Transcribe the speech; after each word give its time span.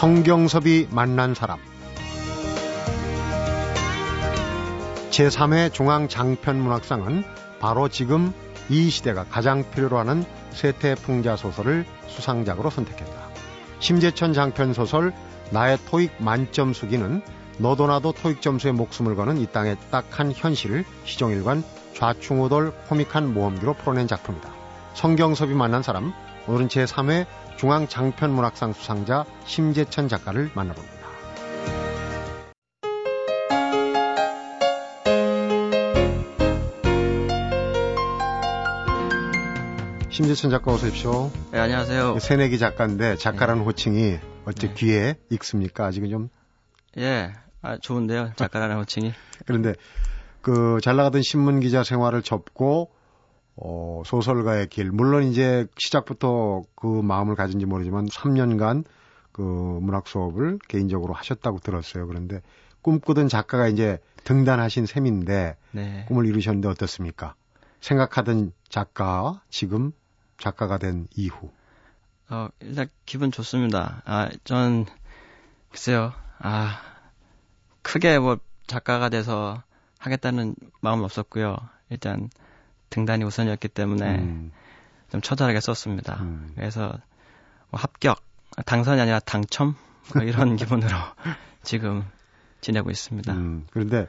성경섭이 0.00 0.88
만난 0.90 1.34
사람 1.34 1.58
제3회 5.10 5.74
중앙장편문학상은 5.74 7.22
바로 7.60 7.90
지금 7.90 8.32
이 8.70 8.88
시대가 8.88 9.24
가장 9.24 9.70
필요로 9.70 9.98
하는 9.98 10.24
세태풍자 10.52 11.36
소설을 11.36 11.84
수상작으로 12.06 12.70
선택했다. 12.70 13.12
심재천 13.80 14.32
장편 14.32 14.72
소설 14.72 15.12
나의 15.50 15.76
토익 15.84 16.12
만점 16.18 16.72
수기는 16.72 17.20
너도 17.58 17.86
나도 17.86 18.12
토익 18.12 18.40
점수에 18.40 18.72
목숨을 18.72 19.16
거는 19.16 19.36
이 19.36 19.44
땅의 19.52 19.76
딱한 19.90 20.32
현실을 20.34 20.86
시종일관 21.04 21.62
좌충우돌 21.92 22.72
코믹한 22.88 23.34
모험기로 23.34 23.74
풀어낸 23.74 24.08
작품이다. 24.08 24.50
성경섭이 24.94 25.52
만난 25.52 25.82
사람 25.82 26.14
오늘은 26.46 26.68
제3회 26.68 27.26
중앙장편문학상 27.60 28.72
수상자 28.72 29.26
심재천 29.44 30.08
작가를 30.08 30.50
만나봅니다. 30.54 30.96
심재천 40.08 40.50
작가 40.50 40.72
어서 40.72 40.86
오십시오. 40.86 41.30
네, 41.52 41.58
안녕하세요. 41.58 42.18
새내기 42.18 42.58
작가인데 42.58 43.16
작가라는 43.16 43.60
네. 43.60 43.66
호칭이 43.66 44.18
어째 44.46 44.68
네. 44.68 44.74
귀에 44.74 45.14
익습니까? 45.28 45.84
아직은 45.84 46.08
좀 46.08 46.30
예, 46.96 47.34
아, 47.60 47.76
좋은데요. 47.76 48.32
작가라는 48.36 48.76
호칭이. 48.78 49.12
그런데 49.44 49.74
그 50.40 50.78
잘 50.82 50.96
나가던 50.96 51.20
신문 51.20 51.60
기자 51.60 51.84
생활을 51.84 52.22
접고 52.22 52.90
어, 53.56 54.02
소설가의 54.04 54.68
길. 54.68 54.90
물론 54.90 55.24
이제 55.24 55.66
시작부터 55.78 56.62
그 56.74 56.86
마음을 56.86 57.34
가진지 57.34 57.66
모르지만 57.66 58.06
3년간 58.06 58.84
그 59.32 59.42
문학 59.42 60.06
수업을 60.06 60.58
개인적으로 60.68 61.14
하셨다고 61.14 61.58
들었어요. 61.60 62.06
그런데 62.06 62.40
꿈꾸던 62.82 63.28
작가가 63.28 63.68
이제 63.68 63.98
등단하신 64.24 64.86
셈인데 64.86 65.56
네. 65.72 66.04
꿈을 66.08 66.26
이루셨는데 66.26 66.68
어떻습니까? 66.68 67.34
생각하던 67.80 68.52
작가 68.68 69.42
지금 69.50 69.92
작가가 70.38 70.78
된 70.78 71.08
이후. 71.14 71.50
어, 72.28 72.48
일단 72.60 72.88
기분 73.06 73.32
좋습니다. 73.32 74.02
아, 74.04 74.28
전 74.44 74.86
글쎄요. 75.70 76.12
아, 76.38 76.80
크게 77.82 78.18
뭐 78.18 78.38
작가가 78.66 79.08
돼서 79.08 79.62
하겠다는 79.98 80.54
마음은 80.80 81.04
없었고요. 81.04 81.56
일단 81.90 82.30
등단이 82.90 83.24
우선이었기 83.24 83.68
때문에 83.68 84.18
음. 84.18 84.52
좀 85.10 85.20
처절하게 85.20 85.60
썼습니다. 85.60 86.18
음. 86.20 86.52
그래서 86.54 86.92
뭐 87.70 87.80
합격, 87.80 88.20
당선이 88.66 89.00
아니라 89.00 89.20
당첨 89.20 89.74
뭐 90.14 90.24
이런 90.24 90.54
기분으로 90.56 90.90
지금 91.62 92.04
지내고 92.60 92.90
있습니다. 92.90 93.32
음. 93.32 93.66
그런데 93.70 94.06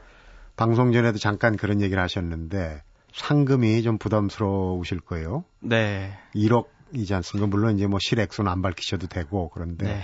방송 0.56 0.92
전에도 0.92 1.18
잠깐 1.18 1.56
그런 1.56 1.80
얘기를 1.80 2.02
하셨는데 2.02 2.82
상금이 3.14 3.82
좀 3.82 3.98
부담스러우실 3.98 5.00
거예요. 5.00 5.44
네. 5.60 6.18
1억이지 6.34 7.12
않습니까? 7.12 7.46
물론 7.46 7.76
이제 7.76 7.86
뭐 7.86 7.98
실액수는 8.00 8.50
안 8.50 8.62
밝히셔도 8.62 9.06
되고 9.06 9.50
그런데 9.50 9.86
네. 9.86 10.02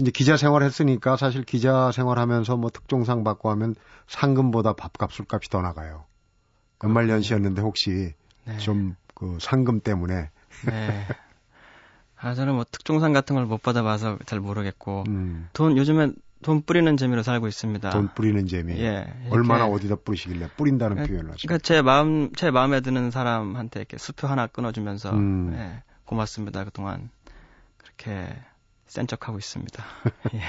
이제 0.00 0.10
기자 0.10 0.36
생활 0.36 0.62
했으니까 0.62 1.16
사실 1.16 1.42
기자 1.42 1.90
생활하면서 1.92 2.56
뭐 2.56 2.70
특종상 2.70 3.24
받고 3.24 3.50
하면 3.50 3.74
상금보다 4.06 4.74
밥값 4.74 5.12
술값이 5.12 5.50
더 5.50 5.60
나가요. 5.60 6.04
연말연시였는데 6.82 7.62
혹시 7.62 8.14
네. 8.44 8.56
좀그 8.58 9.38
상금 9.40 9.80
때문에 9.80 10.30
네. 10.66 11.06
아 12.16 12.34
저는 12.34 12.54
뭐 12.54 12.64
특종상 12.70 13.12
같은 13.12 13.36
걸 13.36 13.46
못 13.46 13.62
받아봐서 13.62 14.18
잘 14.26 14.40
모르겠고 14.40 15.04
음. 15.08 15.48
돈 15.52 15.76
요즘엔 15.76 16.14
돈 16.42 16.62
뿌리는 16.62 16.96
재미로 16.96 17.22
살고 17.22 17.48
있습니다. 17.48 17.90
돈 17.90 18.08
뿌리는 18.14 18.46
재미. 18.46 18.78
예. 18.80 19.12
얼마나 19.30 19.66
어디다 19.66 19.96
뿌리시길래 20.04 20.50
뿌린다는 20.56 20.98
예, 20.98 21.06
표현을 21.08 21.32
하시죠. 21.32 21.48
그러니까 21.48 21.62
제 21.64 21.82
마음 21.82 22.32
제 22.34 22.50
마음에 22.52 22.80
드는 22.80 23.10
사람한테 23.10 23.80
이렇게 23.80 23.98
수표 23.98 24.28
하나 24.28 24.46
끊어주면서 24.46 25.10
음. 25.10 25.52
예, 25.54 25.82
고맙습니다 26.04 26.64
그동안 26.64 27.10
그렇게 27.76 28.28
센 28.86 29.06
척하고 29.06 29.38
있습니다. 29.38 29.84
예. 30.34 30.40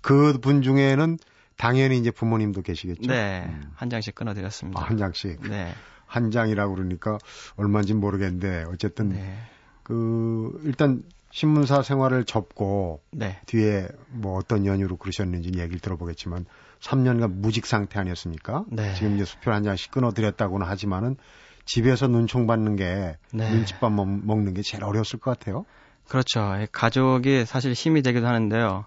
그분 0.00 0.62
중에는 0.62 1.18
당연히 1.62 1.96
이제 1.96 2.10
부모님도 2.10 2.62
계시겠죠. 2.62 3.06
네, 3.06 3.44
음. 3.46 3.70
한 3.76 3.88
장씩 3.88 4.16
끊어드렸습니다. 4.16 4.80
아, 4.80 4.84
한 4.84 4.96
장씩. 4.96 5.42
네. 5.48 5.72
한 6.06 6.32
장이라고 6.32 6.74
그러니까 6.74 7.18
얼마인지 7.54 7.94
모르겠는데 7.94 8.64
어쨌든 8.64 9.10
네. 9.10 9.38
그 9.84 10.60
일단 10.64 11.04
신문사 11.30 11.82
생활을 11.82 12.24
접고 12.24 13.00
네. 13.12 13.40
뒤에 13.46 13.86
뭐 14.08 14.36
어떤 14.36 14.66
연유로 14.66 14.96
그러셨는지 14.96 15.50
얘기를 15.56 15.78
들어보겠지만 15.78 16.46
3년간 16.80 17.34
무직 17.34 17.66
상태 17.66 18.00
아니었습니까? 18.00 18.64
네. 18.66 18.92
지금 18.94 19.14
이제 19.14 19.24
수표 19.24 19.52
한 19.52 19.62
장씩 19.62 19.92
끊어드렸다고는 19.92 20.66
하지만은 20.66 21.16
집에서 21.64 22.08
눈총 22.08 22.48
받는 22.48 22.74
게 22.74 23.18
네. 23.32 23.52
눈칫밥 23.52 23.92
먹, 23.92 24.08
먹는 24.08 24.54
게 24.54 24.62
제일 24.62 24.82
어려웠을 24.82 25.20
것 25.20 25.38
같아요. 25.38 25.64
그렇죠. 26.08 26.66
가족이 26.72 27.44
사실 27.44 27.72
힘이 27.72 28.02
되기도 28.02 28.26
하는데요. 28.26 28.86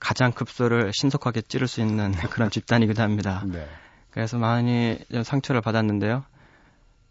가장 0.00 0.32
급소를 0.32 0.92
신속하게 0.92 1.42
찌를 1.42 1.68
수 1.68 1.80
있는 1.80 2.12
그런 2.30 2.50
집단이기도 2.50 3.02
합니다. 3.02 3.44
네. 3.46 3.68
그래서 4.10 4.38
많이 4.38 4.98
상처를 5.22 5.60
받았는데요. 5.60 6.24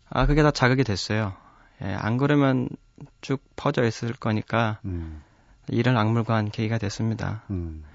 아, 0.09 0.25
그게 0.25 0.44
다 0.44 0.51
자극이 0.51 0.83
됐어요. 0.83 1.33
예, 1.81 1.94
안 1.94 2.17
그러면 2.17 2.67
쭉 3.22 3.41
퍼져 3.55 3.85
있을 3.85 4.13
거니까 4.13 4.79
음. 4.83 5.22
이런 5.67 5.97
악물고 5.97 6.33
한 6.33 6.51
계기가 6.51 6.78
됐습니다. 6.78 7.44
음. 7.51 7.85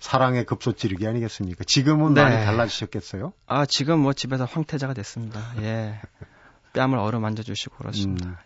사랑의 0.00 0.44
급소 0.44 0.72
찌르기 0.72 1.06
아니겠습니까? 1.06 1.64
지금은 1.64 2.14
네. 2.14 2.22
많이 2.22 2.44
달라지셨겠어요? 2.44 3.32
아, 3.46 3.66
지금 3.66 4.00
뭐 4.00 4.12
집에서 4.12 4.44
황태자가 4.44 4.94
됐습니다. 4.94 5.40
예. 5.60 6.00
뺨을 6.74 6.98
어루만져 6.98 7.42
주시고 7.42 7.76
그렇습니다. 7.76 8.28
음. 8.28 8.36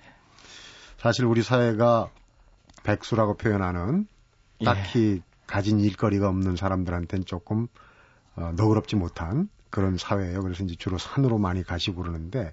사실 0.99 1.25
우리 1.25 1.43
사회가 1.43 2.11
백수라고 2.83 3.37
표현하는 3.37 4.07
예. 4.61 4.65
딱히 4.65 5.23
예. 5.25 5.30
가진 5.51 5.81
일거리가 5.81 6.29
없는 6.29 6.55
사람들한테는 6.55 7.27
조금 7.27 7.67
어, 8.37 8.53
너그럽지 8.57 8.95
못한 8.95 9.49
그런 9.69 9.97
사회예요. 9.99 10.43
그래서 10.43 10.63
이제 10.63 10.77
주로 10.77 10.97
산으로 10.97 11.39
많이 11.39 11.65
가시고 11.65 12.03
그러는데 12.03 12.53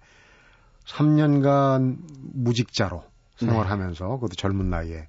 3년간 0.85 1.97
무직자로 2.33 3.03
생활하면서 3.37 4.03
네. 4.03 4.11
그것도 4.15 4.33
젊은 4.35 4.71
나이에 4.71 5.07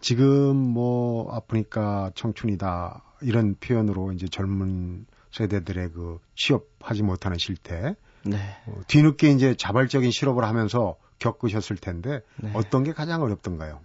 지금 0.00 0.56
뭐 0.56 1.30
아프니까 1.34 2.10
청춘이다 2.14 3.02
이런 3.20 3.54
표현으로 3.56 4.12
이제 4.12 4.26
젊은 4.26 5.04
세대들의 5.30 5.90
그 5.92 6.18
취업하지 6.36 7.02
못하는 7.02 7.36
실태 7.38 7.96
네. 8.24 8.38
어, 8.66 8.80
뒤늦게 8.86 9.30
이제 9.32 9.54
자발적인 9.54 10.10
실업을 10.10 10.44
하면서 10.44 10.96
겪으셨을 11.18 11.76
텐데 11.76 12.20
네. 12.36 12.50
어떤 12.54 12.82
게 12.82 12.92
가장 12.92 13.22
어렵던가요? 13.22 13.80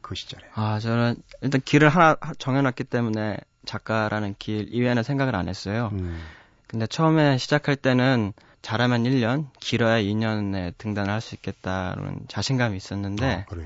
그 0.00 0.14
시절에. 0.14 0.44
아 0.54 0.78
저는 0.78 1.16
일단 1.42 1.60
길을 1.64 1.88
하나 1.88 2.16
정해놨기 2.38 2.84
때문에 2.84 3.36
작가라는 3.66 4.34
길 4.38 4.68
이외에는 4.72 5.02
생각을 5.02 5.36
안 5.36 5.48
했어요. 5.48 5.90
음. 5.92 6.20
근데 6.66 6.86
처음에 6.86 7.38
시작할 7.38 7.76
때는 7.76 8.32
잘하면 8.62 9.04
1년, 9.04 9.46
길어야 9.60 10.02
2년에 10.02 10.76
등단을 10.78 11.12
할 11.12 11.20
수 11.20 11.34
있겠다는 11.34 12.26
자신감이 12.28 12.76
있었는데, 12.76 13.46
아? 13.48 13.56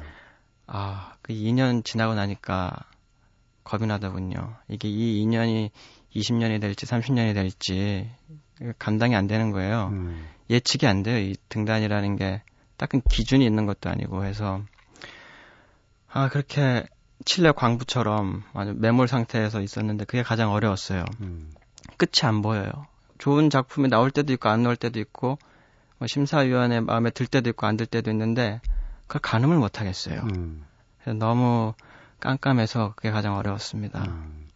아, 0.66 1.12
그 1.22 1.32
2년 1.32 1.84
지나고 1.84 2.14
나니까 2.14 2.72
겁이 3.64 3.86
나더군요. 3.86 4.56
이게 4.68 4.88
이 4.88 5.24
2년이 5.24 5.70
20년이 6.14 6.60
될지 6.60 6.86
30년이 6.86 7.34
될지 7.34 8.10
감당이 8.78 9.16
안 9.16 9.26
되는 9.26 9.50
거예요. 9.50 9.88
음. 9.92 10.28
예측이 10.50 10.86
안 10.86 11.02
돼요. 11.02 11.18
이 11.18 11.34
등단이라는 11.48 12.16
게 12.16 12.42
딱히 12.76 13.00
기준이 13.10 13.44
있는 13.44 13.66
것도 13.66 13.88
아니고 13.90 14.24
해서 14.24 14.62
아 16.12 16.28
그렇게 16.28 16.84
칠레 17.24 17.52
광부처럼 17.52 18.42
아주 18.54 18.74
매몰 18.76 19.08
상태에서 19.08 19.60
있었는데 19.60 20.04
그게 20.04 20.22
가장 20.22 20.52
어려웠어요. 20.52 21.04
음. 21.20 21.50
끝이 21.96 22.26
안 22.28 22.42
보여요. 22.42 22.70
좋은 23.18 23.50
작품이 23.50 23.88
나올 23.88 24.10
때도 24.10 24.32
있고 24.34 24.48
안 24.48 24.62
나올 24.62 24.76
때도 24.76 24.98
있고 25.00 25.38
뭐 25.98 26.06
심사위원회 26.08 26.80
마음에 26.80 27.10
들 27.10 27.26
때도 27.26 27.50
있고 27.50 27.66
안 27.66 27.76
들 27.76 27.86
때도 27.86 28.10
있는데 28.10 28.60
그걸 29.06 29.20
가늠을 29.20 29.56
못 29.56 29.80
하겠어요. 29.80 30.20
음. 30.34 30.64
너무 31.18 31.74
깜깜해서 32.20 32.94
그게 32.96 33.10
가장 33.10 33.36
어려웠습니다. 33.36 34.02
음. 34.04 34.46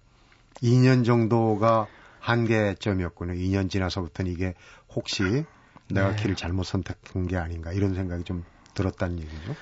2년 0.62 1.04
정도가 1.04 1.86
한계점이었군요. 2.20 3.34
2년 3.34 3.70
지나서부터는 3.70 4.32
이게 4.32 4.54
혹시 4.94 5.44
내가 5.88 6.10
네. 6.10 6.16
길을 6.16 6.34
잘못 6.36 6.64
선택한 6.64 7.28
게 7.28 7.36
아닌가 7.36 7.72
이런 7.72 7.94
생각이 7.94 8.24
좀 8.24 8.44
들었다는 8.74 9.20
얘기죠. 9.20 9.54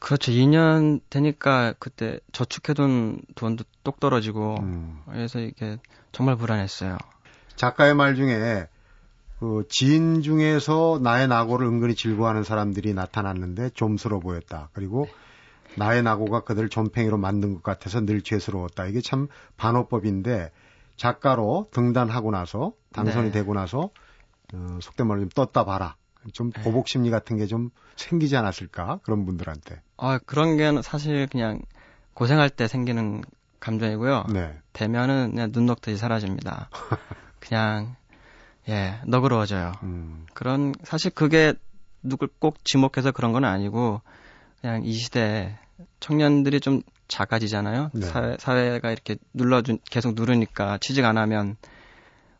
그렇죠. 0.00 0.32
2년 0.32 1.00
되니까 1.08 1.74
그때 1.78 2.20
저축해둔 2.32 3.22
돈도 3.34 3.64
똑 3.84 4.00
떨어지고 4.00 4.56
음. 4.60 5.00
그래서 5.06 5.40
이게 5.40 5.78
정말 6.12 6.36
불안했어요. 6.36 6.98
작가의 7.56 7.94
말 7.94 8.14
중에 8.14 8.68
그 9.40 9.64
지인 9.68 10.22
중에서 10.22 11.00
나의 11.02 11.28
낙오를 11.28 11.66
은근히 11.66 11.94
즐거워하는 11.94 12.42
사람들이 12.42 12.92
나타났는데 12.92 13.70
좀스러워 13.70 14.20
보였다. 14.20 14.68
그리고 14.72 15.08
나의 15.76 16.02
낙오가 16.02 16.40
그들을 16.40 16.68
존팽이로 16.68 17.18
만든 17.18 17.54
것 17.54 17.62
같아서 17.62 18.00
늘 18.00 18.22
죄스러웠다. 18.22 18.86
이게 18.86 19.00
참 19.00 19.28
반어법인데 19.56 20.50
작가로 20.96 21.68
등단하고 21.70 22.30
나서 22.32 22.72
당선이 22.92 23.26
네. 23.26 23.32
되고 23.32 23.54
나서 23.54 23.90
어, 24.52 24.78
속된 24.80 25.06
말로 25.06 25.20
좀 25.20 25.28
떴다 25.28 25.64
봐라. 25.64 25.96
좀 26.32 26.50
네. 26.52 26.62
보복 26.62 26.88
심리 26.88 27.10
같은 27.10 27.36
게 27.36 27.46
좀 27.46 27.70
생기지 27.98 28.36
않았을까 28.36 29.00
그런 29.02 29.26
분들한테. 29.26 29.80
아 29.96 30.18
그런 30.24 30.56
게 30.56 30.80
사실 30.82 31.26
그냥 31.26 31.60
고생할 32.14 32.48
때 32.50 32.68
생기는 32.68 33.22
감정이고요. 33.60 34.26
네. 34.32 34.56
되면은 34.72 35.32
그냥 35.32 35.52
눈 35.52 35.66
녹듯이 35.66 35.96
사라집니다. 35.96 36.70
그냥 37.40 37.96
예 38.68 39.00
너그러워져요. 39.06 39.72
음. 39.82 40.26
그런 40.32 40.74
사실 40.84 41.10
그게 41.10 41.54
누굴 42.02 42.28
꼭 42.38 42.64
지목해서 42.64 43.10
그런 43.10 43.32
건 43.32 43.44
아니고 43.44 44.00
그냥 44.60 44.84
이 44.84 44.92
시대에 44.92 45.56
청년들이 46.00 46.60
좀 46.60 46.82
작아지잖아요. 47.08 47.90
네. 47.94 48.06
사회, 48.06 48.36
사회가 48.38 48.90
이렇게 48.90 49.16
눌러준 49.32 49.78
계속 49.90 50.14
누르니까 50.14 50.78
취직 50.80 51.04
안 51.04 51.18
하면 51.18 51.56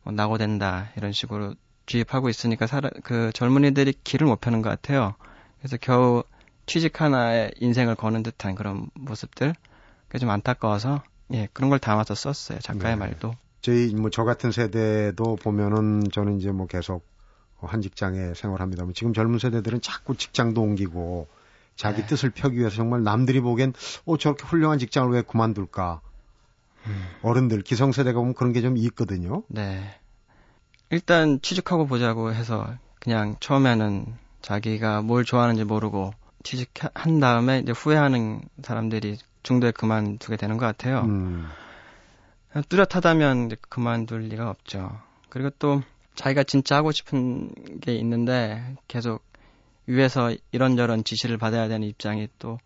뭐 0.03 0.13
낙오된다 0.13 0.91
이런 0.97 1.13
식으로 1.13 1.55
주입하고 1.89 2.29
있으니까 2.29 2.67
사람, 2.69 2.91
그 3.03 3.33
젊은이들이 3.35 3.95
길을 4.05 4.27
못 4.27 4.41
펴는 4.41 4.63
것 4.63 4.69
같아요. 4.69 5.15
그래서 5.59 5.77
겨우 5.81 6.23
취직 6.67 7.01
하나에 7.01 7.51
인생을 7.59 7.95
거는 7.97 8.23
듯한 8.23 8.55
그런 8.55 8.89
모습들 8.95 9.55
그게 10.07 10.19
좀 10.19 10.31
안타까워서 10.31 11.03
예 11.33 11.49
그런 11.53 11.71
걸 11.71 11.79
담아서 11.79 12.15
썼어요 12.15 12.59
작가의 12.61 12.95
네. 12.95 13.01
말도. 13.01 13.33
저희 13.63 13.95
뭐 13.95 14.11
저 14.11 14.25
같은 14.25 14.53
세대도 14.53 15.37
보면은 15.37 16.03
저는 16.13 16.39
이제 16.39 16.53
뭐 16.53 16.67
계속 16.67 17.05
한 17.61 17.83
직장에 17.83 18.35
생활합니다만 18.35 18.95
지금 18.95 19.13
젊은 19.13 19.39
세대들은 19.41 19.81
자꾸 19.81 20.15
직장도 20.17 20.61
옮기고 20.63 21.27
자기 21.75 22.03
네. 22.03 22.07
뜻을 22.07 22.31
펴기 22.31 22.59
위해서 22.59 22.77
정말 22.77 23.03
남들이 23.03 23.41
보기엔 23.41 23.73
어 24.05 24.17
저렇게 24.17 24.45
훌륭한 24.47 24.79
직장을 24.79 25.11
왜 25.13 25.23
그만둘까? 25.23 26.01
음. 26.87 27.07
어른들 27.23 27.63
기성세대가 27.63 28.19
보면 28.21 28.35
그런 28.35 28.53
게 28.53 28.61
좀 28.61 28.77
있거든요. 28.77 29.43
네. 29.49 29.99
일단 30.91 31.41
취직하고 31.43 31.87
보자고 31.87 32.33
해서 32.33 32.75
그냥 33.01 33.37
처음에는 33.41 34.07
자기가 34.43 35.03
뭘 35.03 35.25
좋아하는지 35.25 35.65
모르고 35.65 36.13
취직한 36.43 37.21
다음에 37.21 37.59
이제 37.61 37.73
후회하는 37.73 38.43
사람들이 38.63 39.19
중도에 39.43 39.71
그만두게 39.73 40.37
되는 40.37 40.57
것 40.57 40.67
같아요. 40.67 41.01
음. 41.03 41.47
뚜렷하다면 42.69 43.51
그만둘 43.69 44.23
리가 44.29 44.49
없죠. 44.49 45.01
그리고 45.29 45.51
또 45.59 45.83
자기가 46.15 46.45
진짜 46.45 46.77
하고 46.77 46.91
싶은 46.91 47.51
게 47.81 47.95
있는데 47.97 48.77
계속 48.89 49.23
위에서 49.87 50.35
이런저런 50.53 51.05
지시를 51.05 51.39
받아야 51.39 51.69
되는 51.69 51.87
입장이 51.87 52.29
또 52.39 52.59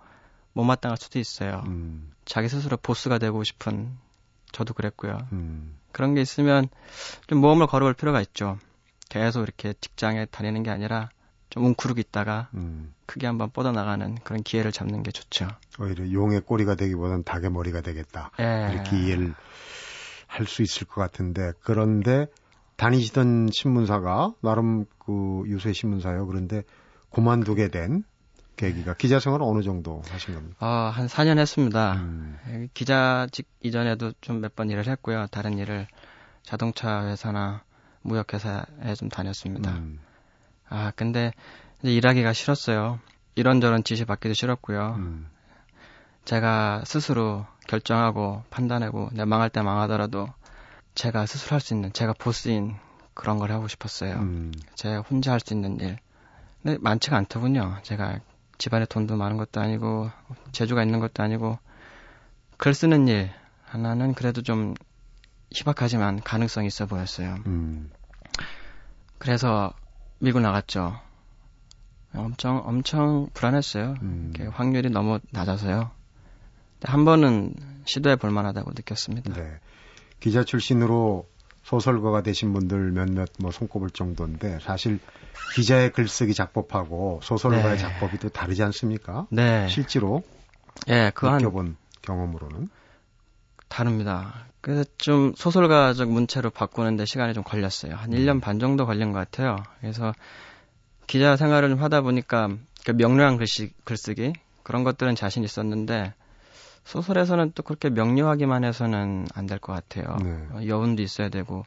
못마땅할 0.55 0.97
수도 0.97 1.19
있어요. 1.19 1.63
음. 1.67 2.13
자기 2.25 2.49
스스로 2.49 2.77
보스가 2.77 3.19
되고 3.19 3.43
싶은 3.43 3.91
저도 4.53 4.75
그랬고요. 4.75 5.19
음. 5.33 5.77
그런 5.93 6.15
게 6.15 6.21
있으면 6.21 6.69
좀 7.27 7.39
모험을 7.39 7.67
걸어볼 7.67 7.95
필요가 7.95 8.21
있죠. 8.21 8.59
계속 9.09 9.43
이렇게 9.43 9.75
직장에 9.81 10.27
다니는 10.27 10.63
게 10.63 10.71
아니라 10.71 11.11
좀 11.51 11.67
웅크르고 11.67 12.01
있다가 12.01 12.49
음. 12.55 12.95
크게 13.07 13.27
한번 13.27 13.51
뻗어나가는 13.51 14.15
그런 14.25 14.43
기회를 14.43 14.73
잡는 14.73 15.03
게 15.03 15.11
좋죠. 15.11 15.49
오히려 15.79 16.11
용의 16.11 16.41
꼬리가 16.43 16.77
되기보다는 16.77 17.25
닭의 17.25 17.51
머리가 17.51 17.83
되겠다. 17.83 18.31
예. 18.41 18.71
이렇게 18.73 18.99
이해를 18.99 19.35
할 20.33 20.47
수 20.47 20.63
있을 20.63 20.87
것 20.87 21.03
같은데 21.03 21.53
그런데 21.61 22.27
다니시던 22.77 23.51
신문사가 23.53 24.33
나름 24.41 24.87
그 24.99 25.43
유세 25.47 25.75
신문사요. 25.75 26.27
그런데 26.27 26.63
그만두게 27.11 27.69
된 27.69 28.03
계기가 28.57 28.95
기자 28.95 29.21
생활을 29.21 29.45
어느 29.45 29.63
정도 29.63 30.03
하신 30.09 30.35
겁니까? 30.35 30.57
아, 30.61 30.91
한 30.95 31.07
4년 31.07 31.39
했습니다. 31.39 31.95
음. 31.95 32.39
기자직 32.75 33.47
이전에도 33.63 34.13
좀 34.21 34.41
몇 34.41 34.55
번 34.55 34.71
일을 34.71 34.87
했고요. 34.89 35.27
다른 35.31 35.59
일을 35.59 35.87
자동차 36.43 37.07
회사나 37.07 37.63
무역 38.03 38.35
회사에 38.35 38.95
좀 38.97 39.09
다녔습니다. 39.09 39.71
음. 39.73 40.01
아, 40.69 40.93
근데 40.97 41.33
일하기가 41.83 42.33
싫었어요. 42.33 42.99
이런저런 43.35 43.85
지시 43.85 44.05
받기도 44.05 44.35
싫었고요. 44.35 44.95
음. 44.99 45.29
제가 46.25 46.83
스스로 46.85 47.47
결정하고 47.69 48.43
판단하고 48.51 49.11
내가 49.13 49.27
망할 49.27 49.51
때 49.51 49.61
망하더라도 49.63 50.29
제가 50.95 51.27
스스로 51.27 51.53
할 51.55 51.61
수 51.61 51.75
있는 51.75 51.93
제가 51.93 52.13
보스인 52.15 52.77
그런 53.15 53.39
걸 53.39 53.53
하고 53.53 53.69
싶었어요. 53.69 54.15
음. 54.17 54.53
제가 54.75 55.01
혼자 55.01 55.33
할 55.33 55.41
수 55.41 55.55
있는 55.55 55.79
일. 55.81 55.99
근데 56.63 56.79
많지가 56.81 57.17
않더군요. 57.17 57.79
제가 57.83 58.21
집안에 58.59 58.87
돈도 58.87 59.17
많은 59.17 59.37
것도 59.37 59.61
아니고 59.61 60.11
재주가 60.53 60.83
있는 60.85 61.01
것도 61.01 61.23
아니고 61.23 61.59
글 62.63 62.75
쓰는 62.75 63.09
일 63.09 63.29
하나는 63.65 64.15
그래도 64.15 64.41
좀 64.41 64.75
희박하지만 65.51 66.23
가능성이 66.23 66.69
있어 66.69 66.87
보였어요. 66.87 67.39
음. 67.47 67.91
그래서 69.19 69.73
밀고 70.21 70.39
나갔죠. 70.39 70.97
엄청 72.15 72.63
엄청 72.65 73.29
불안했어요. 73.35 73.97
음. 74.03 74.33
확률이 74.53 74.91
너무 74.91 75.19
낮아서요. 75.33 75.91
한 76.85 77.05
번은 77.05 77.55
시도해 77.85 78.15
볼 78.15 78.31
만하다고 78.31 78.71
느꼈습니다. 78.77 79.35
네. 79.35 79.59
기자 80.21 80.45
출신으로 80.45 81.27
소설가가 81.65 82.23
되신 82.23 82.53
분들 82.53 82.93
몇몇 82.93 83.29
뭐 83.41 83.51
손꼽을 83.51 83.91
정도인데 83.91 84.61
사실 84.61 85.01
기자의 85.57 85.91
글쓰기 85.91 86.33
작법하고 86.33 87.23
소설가의 87.25 87.71
네. 87.71 87.77
작법이 87.77 88.19
또 88.19 88.29
다르지 88.29 88.63
않습니까? 88.63 89.27
네. 89.33 89.67
실제로 89.67 90.23
예, 90.87 91.11
그 91.13 91.27
느껴본 91.27 91.67
한... 91.67 91.82
경험으로는 92.03 92.69
다릅니다. 93.69 94.47
그래서 94.61 94.85
좀 94.99 95.33
소설가적 95.35 96.11
문체로 96.11 96.51
바꾸는데 96.51 97.05
시간이 97.07 97.35
좀 97.35 97.43
걸렸어요. 97.43 97.95
한 97.95 98.11
1년 98.11 98.37
음. 98.37 98.41
반 98.41 98.59
정도 98.59 98.87
걸린 98.87 99.13
것 99.13 99.19
같아요. 99.19 99.57
그래서 99.81 100.13
기자 101.07 101.37
생활을 101.37 101.71
좀 101.71 101.83
하다 101.83 102.03
보니까 102.03 102.51
그 102.85 102.93
명료한 102.93 103.39
글씨, 103.39 103.73
글쓰기 103.85 104.35
그런 104.63 104.85
것들은 104.85 105.15
자신 105.15 105.43
있었는데 105.43 106.15
소설에서는 106.85 107.53
또 107.55 107.63
그렇게 107.63 107.91
명료하기만 107.91 108.65
해서는 108.65 109.27
안 109.35 109.47
될 109.47 109.59
것 109.59 109.73
같아요. 109.73 110.17
네. 110.23 110.47
어, 110.51 110.67
여운도 110.67 111.03
있어야 111.03 111.29
되고 111.29 111.65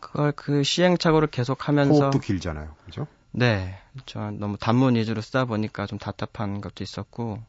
그걸 0.00 0.32
그 0.32 0.62
시행착오를 0.62 1.28
계속 1.28 1.68
하면서 1.68 1.92
호흡도 1.94 2.20
길잖아요. 2.20 2.74
그죠? 2.84 3.06
네. 3.32 3.78
저 4.06 4.30
너무 4.30 4.56
단문 4.58 4.94
위주로 4.94 5.20
쓰다 5.20 5.44
보니까 5.46 5.86
좀 5.86 5.98
답답한 5.98 6.60
것도 6.60 6.84
있었고 6.84 7.42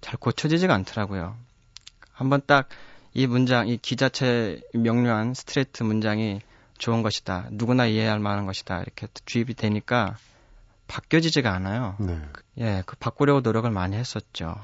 잘 0.00 0.16
고쳐지지가 0.16 0.72
않더라고요. 0.74 1.36
한번 2.18 2.42
딱 2.46 2.68
이 3.14 3.26
문장, 3.26 3.66
이 3.66 3.78
기자체 3.78 4.60
명료한 4.74 5.34
스트레이트 5.34 5.82
문장이 5.82 6.40
좋은 6.78 7.02
것이다. 7.02 7.48
누구나 7.50 7.86
이해할 7.86 8.20
만한 8.20 8.46
것이다. 8.46 8.80
이렇게 8.82 9.08
주입이 9.24 9.54
되니까 9.54 10.16
바뀌어지지가 10.86 11.52
않아요. 11.52 11.96
네. 11.98 12.20
예, 12.58 12.82
그 12.86 12.96
바꾸려고 12.96 13.40
노력을 13.40 13.68
많이 13.70 13.96
했었죠. 13.96 14.54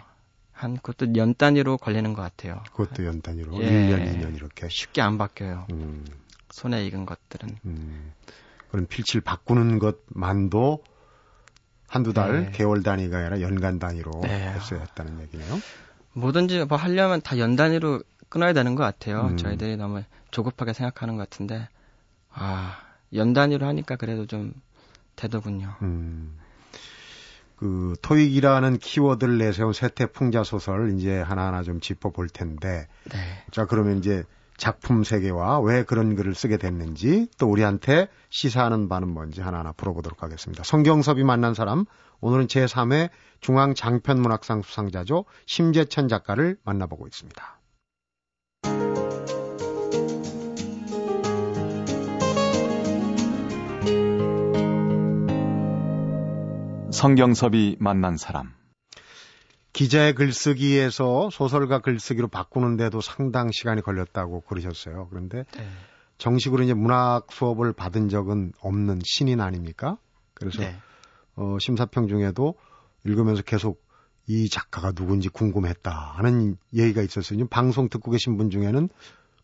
한 0.53 0.77
그것도 0.77 1.17
연 1.17 1.35
단위로 1.35 1.79
걸리는 1.79 2.13
것 2.13 2.23
같아요. 2.23 2.63
그것도 2.73 3.05
연 3.07 3.21
단위로 3.21 3.61
예, 3.61 3.69
1년, 3.69 4.15
2년 4.15 4.37
이렇게 4.37 4.69
쉽게 4.69 5.03
안 5.03 5.19
바뀌어요. 5.19 5.67
음. 5.73 6.05
손에 6.51 6.85
익은 6.87 7.07
것들은. 7.07 7.59
음. 7.65 8.13
그럼 8.71 8.87
필치를 8.87 9.23
바꾸는 9.23 9.81
것만도 9.81 10.85
한두 11.89 12.13
달, 12.13 12.45
네. 12.45 12.51
개월 12.53 12.85
단위가 12.85 13.19
아니라 13.19 13.41
연간 13.41 13.81
단위로 13.81 14.21
네. 14.23 14.53
했어야 14.53 14.81
했다는 14.81 15.21
얘기네요. 15.23 15.59
뭐든지 16.15 16.65
뭐 16.65 16.79
하려면 16.79 17.21
다 17.21 17.39
연 17.39 17.57
단위로 17.57 18.03
끊어야 18.29 18.53
되는 18.53 18.75
것 18.75 18.83
같아요. 18.83 19.29
음. 19.29 19.37
저희들이 19.37 19.77
너무 19.77 20.03
조급하게 20.31 20.73
생각하는 20.73 21.17
것 21.17 21.29
같은데, 21.29 21.69
아, 22.33 22.79
연 23.15 23.33
단위로 23.33 23.67
하니까 23.67 23.97
그래도 23.97 24.27
좀 24.27 24.53
되더군요. 25.17 25.75
음. 25.83 26.37
그 27.57 27.95
토익이라는 28.03 28.79
키워드를 28.79 29.39
내세운 29.39 29.73
세태 29.73 30.07
풍자 30.07 30.43
소설 30.43 30.99
이제 30.99 31.21
하나하나 31.21 31.63
좀 31.63 31.81
짚어볼 31.81 32.29
텐데 32.29 32.89
네. 33.05 33.19
자 33.53 33.65
그러면 33.65 33.99
이제 33.99 34.25
작품 34.57 35.05
세계와 35.05 35.61
왜 35.61 35.83
그런 35.83 36.15
글을 36.15 36.35
쓰게 36.35 36.57
됐는지 36.57 37.29
또 37.39 37.49
우리한테 37.49 38.09
시사하는 38.31 38.89
바는 38.89 39.09
뭔지 39.09 39.41
하나하나 39.41 39.73
풀어보도록 39.73 40.23
하겠습니다. 40.23 40.63
성경섭이 40.65 41.25
만난 41.25 41.55
사람 41.55 41.85
오늘은 42.21 42.47
제3회 42.47 43.11
중앙 43.41 43.75
장편문학상 43.75 44.63
수상자죠 44.63 45.25
심재천 45.47 46.09
작가를 46.09 46.57
만나보고 46.65 47.07
있습니다. 47.07 47.61
성경섭이 56.93 57.77
만난 57.81 58.17
사람. 58.17 58.55
기자의 59.75 60.15
글쓰기에서 60.15 61.31
소설가 61.31 61.81
글쓰기로 61.81 62.29
바꾸는데도 62.29 63.01
상당 63.01 63.51
시간이 63.53 63.83
걸렸다고 63.83 64.43
그러셨어요. 64.43 65.09
그런데 65.11 65.45
네. 65.57 65.69
정식으로 66.17 66.63
이제 66.63 66.75
문학 66.75 67.27
수업을 67.31 67.73
받은 67.73 68.09
적은 68.09 68.53
없는 68.61 69.01
신인 69.05 69.41
아닙니까? 69.41 69.99
그래서 70.33 70.63
네. 70.63 70.77
어, 71.35 71.59
심사평 71.61 72.07
중에도 72.07 72.55
읽으면서 73.05 73.43
계속 73.43 73.85
이 74.27 74.49
작가가 74.49 74.93
누군지 74.93 75.29
궁금했다 75.29 75.91
하는 75.91 76.57
얘기가 76.73 77.03
있었어요. 77.03 77.47
방송 77.49 77.89
듣고 77.89 78.13
계신 78.13 78.37
분 78.37 78.51
중에는 78.51 78.89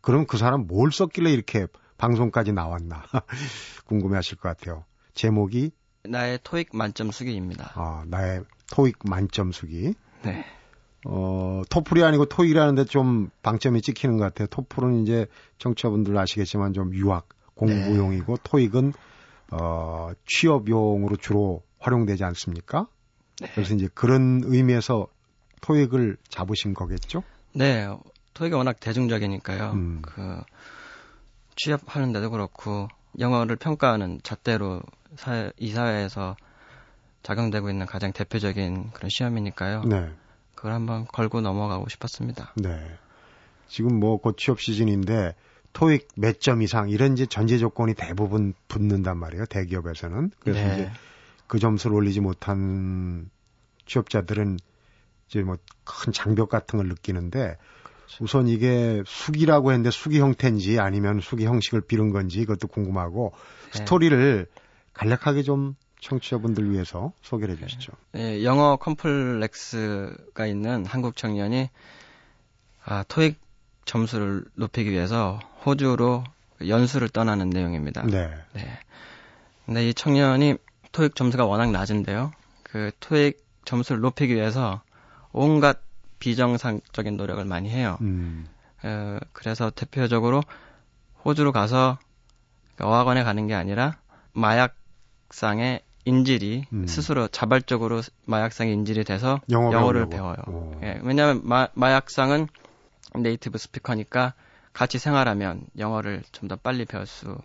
그럼 0.01 0.27
그 0.27 0.39
사람 0.39 0.69
뭘 0.69 0.93
썼길래 0.93 1.31
이렇게 1.33 1.67
방송까지 1.99 2.53
나왔나 2.53 3.03
궁금해 3.85 4.15
하실 4.15 4.39
것 4.39 4.49
같아요. 4.49 4.85
제목이 5.15 5.73
나의 6.05 6.39
토익 6.45 6.71
만점 6.73 7.11
수기입니다. 7.11 7.73
아, 7.75 8.05
나의 8.07 8.45
토익 8.71 8.99
만점 9.05 9.51
수기. 9.51 9.95
네. 10.23 10.45
어, 11.07 11.63
토플이 11.71 12.05
아니고 12.05 12.27
토익이라는데 12.27 12.85
좀 12.85 13.31
방점이 13.43 13.81
찍히는 13.81 14.19
것 14.19 14.25
같아요. 14.25 14.47
토플은 14.49 15.03
이제 15.03 15.27
청취자분들 15.59 16.17
아시겠지만 16.17 16.73
좀 16.73 16.95
유학, 16.95 17.29
공부용이고 17.55 18.37
네. 18.37 18.43
토익은 18.43 18.93
어, 19.53 20.11
취업용으로 20.27 21.17
주로 21.17 21.63
활용되지 21.79 22.25
않습니까? 22.25 22.87
네. 23.41 23.49
그래서 23.55 23.75
이제 23.75 23.89
그런 23.95 24.43
의미에서 24.45 25.09
토익을 25.63 26.17
잡으신 26.29 26.75
거겠죠? 26.75 27.23
네. 27.53 27.89
토익이 28.35 28.55
워낙 28.55 28.79
대중적이니까요. 28.81 29.73
음. 29.73 30.03
그 30.03 30.41
취업하는데도 31.57 32.31
그렇고 32.31 32.89
영어를 33.19 33.57
평가하는 33.57 34.21
잣대로 34.23 34.81
사회, 35.17 35.51
이 35.59 35.71
사회에서 35.73 36.37
작용되고 37.23 37.71
있는 37.71 37.87
가장 37.87 38.13
대표적인 38.13 38.91
그런 38.93 39.09
시험이니까요. 39.11 39.85
네. 39.85 40.11
그걸 40.55 40.73
한번 40.73 41.07
걸고 41.07 41.41
넘어가고 41.41 41.89
싶었습니다. 41.89 42.53
네. 42.57 42.79
지금 43.69 43.99
뭐 44.01 44.19
곧 44.19 44.37
취업 44.37 44.61
시즌인데 44.61 45.35
토익 45.73 46.09
몇 46.17 46.41
점 46.41 46.63
이상 46.63 46.89
이런 46.91 47.13
이제 47.13 47.27
전제 47.27 47.57
조건이 47.59 47.95
대부분 47.95 48.55
붙는단 48.69 49.17
말이에요. 49.19 49.47
대기업에서는. 49.47 50.33
그래서 50.41 50.61
네. 50.61 50.75
이제 50.75 50.91
그 51.47 51.59
점수를 51.59 51.97
올리지 51.97 52.21
못한 52.21 53.31
취업자들은 53.87 54.59
이제 55.29 55.43
뭐 55.43 55.57
큰 55.85 56.13
장벽 56.13 56.49
같은 56.49 56.77
걸 56.79 56.89
느끼는데 56.89 57.57
그렇죠. 58.07 58.25
우선 58.25 58.49
이게 58.49 59.03
수기라고 59.07 59.71
했는데 59.73 59.91
수기 59.91 60.21
형태인지 60.21 60.79
아니면 60.79 61.21
수기 61.21 61.47
형식을 61.47 61.81
빌은 61.83 62.11
건지 62.11 62.41
그것도 62.45 62.69
궁금하고 62.69 63.33
네. 63.73 63.79
스토리를 63.79 64.47
간략하게 64.95 65.43
좀 65.43 65.75
청취자분들 66.01 66.71
위해서 66.71 67.13
소개를 67.23 67.57
해 67.57 67.67
주시죠. 67.67 67.93
네, 68.13 68.45
영어 68.45 68.77
컴플렉스가 68.77 70.47
있는 70.47 70.85
한국 70.87 71.17
청년이 71.17 71.71
아, 72.85 73.05
토익 73.09 73.39
점수를 73.85 74.45
높이기 74.55 74.91
위해서 74.91 75.39
호주로 75.65 76.25
연수를 76.67 77.09
떠나는 77.09 77.51
내용입니다. 77.51 78.03
네. 78.07 78.31
네. 78.53 78.79
근데 79.67 79.89
이 79.89 79.95
청년이 79.95 80.57
토익 80.93 81.15
점수가 81.15 81.45
워낙 81.45 81.71
낮은데요. 81.71 82.33
그 82.63 82.91
토익 83.01 83.45
점수를 83.65 84.01
높이기 84.01 84.35
위해서 84.35 84.83
온갖 85.33 85.81
비정상적인 86.19 87.17
노력을 87.17 87.45
많이 87.45 87.71
해요. 87.71 87.99
음. 88.01 88.47
어, 88.83 89.19
그래서 89.33 89.71
대표적으로 89.71 90.43
호주로 91.25 91.53
가서 91.53 91.99
어학원에 92.81 93.23
가는 93.23 93.47
게 93.47 93.55
아니라 93.55 93.99
마약상의 94.33 95.83
인질이 96.05 96.65
음. 96.73 96.87
스스로 96.87 97.29
자발적으로 97.29 98.01
마약상의 98.25 98.73
인질이 98.75 99.05
돼서 99.05 99.41
영어 99.51 99.93
를 99.93 100.09
배워요. 100.09 100.37
예, 100.83 100.99
왜냐하면 101.03 101.43
마, 101.45 101.69
마약상은 101.75 102.49
네이티브 103.15 103.59
스피커니까 103.59 104.35
같이 104.73 104.99
생활하면 104.99 105.67
영어를 105.79 106.23
좀 106.33 106.49
더 106.49 106.57
빨리 106.57 106.85
배울 106.85 107.07
수 107.07 107.37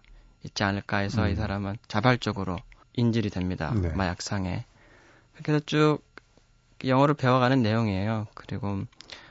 있지 0.43 0.63
않을까 0.63 0.97
해서 0.97 1.25
음. 1.25 1.31
이 1.31 1.35
사람은 1.35 1.77
자발적으로 1.87 2.57
인질이 2.93 3.29
됩니다. 3.29 3.73
네. 3.75 3.89
마약상에. 3.89 4.65
그래서 5.43 5.59
쭉 5.65 5.99
영어를 6.83 7.15
배워가는 7.15 7.61
내용이에요. 7.61 8.27
그리고 8.35 8.83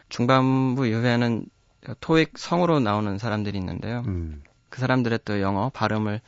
중반부 0.08 0.86
이후에는 0.86 1.46
토익 2.00 2.38
성으로 2.38 2.80
나오는 2.80 3.18
사람들이 3.18 3.58
있는데요. 3.58 4.02
음. 4.06 4.42
그 4.70 4.80
사람들의 4.80 5.20
또 5.24 5.40
영어 5.40 5.70
발음을 5.70 6.20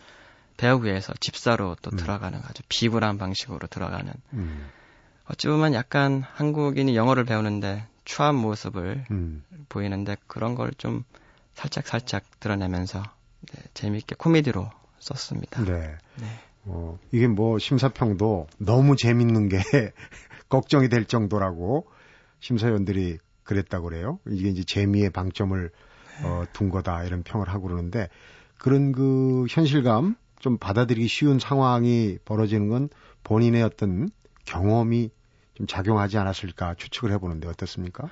배우기 0.56 0.86
위해서 0.86 1.12
집사로 1.20 1.76
또 1.82 1.90
음. 1.92 1.96
들어가는 1.96 2.38
아주 2.48 2.62
비굴한 2.68 3.18
방식으로 3.18 3.66
들어가는 3.68 4.12
음. 4.34 4.66
어찌 5.26 5.48
보면 5.48 5.74
약간 5.74 6.22
한국인이 6.34 6.94
영어를 6.96 7.24
배우는데 7.24 7.86
추한 8.04 8.34
모습을 8.36 9.04
음. 9.10 9.42
보이는데 9.68 10.16
그런 10.26 10.54
걸 10.54 10.70
좀 10.78 11.04
살짝 11.56 11.86
살짝 11.86 12.22
드러내면서 12.38 13.02
네, 13.52 13.62
재미있게 13.72 14.14
코미디로 14.18 14.70
썼습니다. 14.98 15.64
네. 15.64 15.96
네. 16.16 16.26
어, 16.64 16.98
이게 17.12 17.26
뭐 17.26 17.58
심사평도 17.58 18.46
너무 18.58 18.96
재밌는 18.96 19.48
게 19.48 19.58
걱정이 20.50 20.88
될 20.88 21.06
정도라고 21.06 21.86
심사위원들이 22.40 23.18
그랬다고 23.42 23.88
그래요. 23.88 24.18
이게 24.28 24.50
이제 24.50 24.64
재미의 24.64 25.10
방점을 25.10 25.70
어, 26.24 26.44
둔 26.52 26.68
거다 26.68 27.04
이런 27.04 27.22
평을 27.22 27.48
하고 27.48 27.68
그러는데 27.68 28.08
그런 28.58 28.92
그 28.92 29.46
현실감 29.48 30.16
좀 30.40 30.58
받아들이기 30.58 31.08
쉬운 31.08 31.38
상황이 31.38 32.18
벌어지는 32.24 32.68
건 32.68 32.88
본인의 33.24 33.62
어떤 33.62 34.10
경험이 34.44 35.10
좀 35.54 35.66
작용하지 35.66 36.18
않았을까 36.18 36.74
추측을 36.74 37.12
해보는데 37.12 37.48
어떻습니까? 37.48 38.08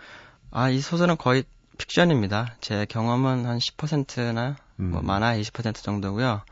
아, 0.50 0.70
이 0.70 0.80
소설은 0.80 1.16
거의 1.16 1.44
픽션입니다. 1.78 2.56
제 2.60 2.86
경험은 2.86 3.46
한 3.46 3.58
10%나 3.58 4.56
음. 4.80 4.90
뭐 4.90 5.02
많아 5.02 5.36
20% 5.36 5.74
정도고요. 5.74 6.42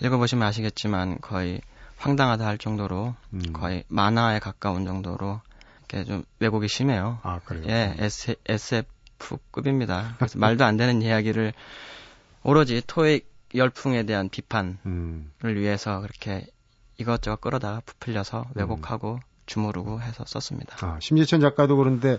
읽어보시면 0.00 0.46
아시겠지만 0.46 1.20
거의 1.20 1.60
황당하다 1.96 2.46
할 2.46 2.58
정도로 2.58 3.14
음. 3.32 3.42
거의 3.52 3.84
만화에 3.88 4.38
가까운 4.38 4.84
정도로 4.84 5.40
이렇게 5.88 6.04
좀 6.04 6.24
왜곡이 6.40 6.68
심해요. 6.68 7.18
아, 7.22 7.40
그래요? 7.44 7.64
예, 7.68 7.94
S, 7.98 8.34
SF급입니다. 8.46 10.14
그래서 10.16 10.38
말도 10.38 10.64
안 10.64 10.76
되는 10.76 11.00
이야기를 11.02 11.52
오로지 12.42 12.82
토익 12.86 13.33
열풍에 13.54 14.04
대한 14.04 14.28
비판을 14.28 14.76
음. 14.86 15.32
위해서 15.44 16.00
그렇게 16.00 16.46
이것저것 16.98 17.40
끌어다가 17.40 17.80
부풀려서 17.84 18.46
왜곡하고 18.54 19.14
음. 19.14 19.20
주무르고 19.46 20.00
해서 20.00 20.24
썼습니다. 20.26 20.76
아, 20.84 20.98
심지천 21.00 21.40
작가도 21.40 21.76
그런데 21.76 22.18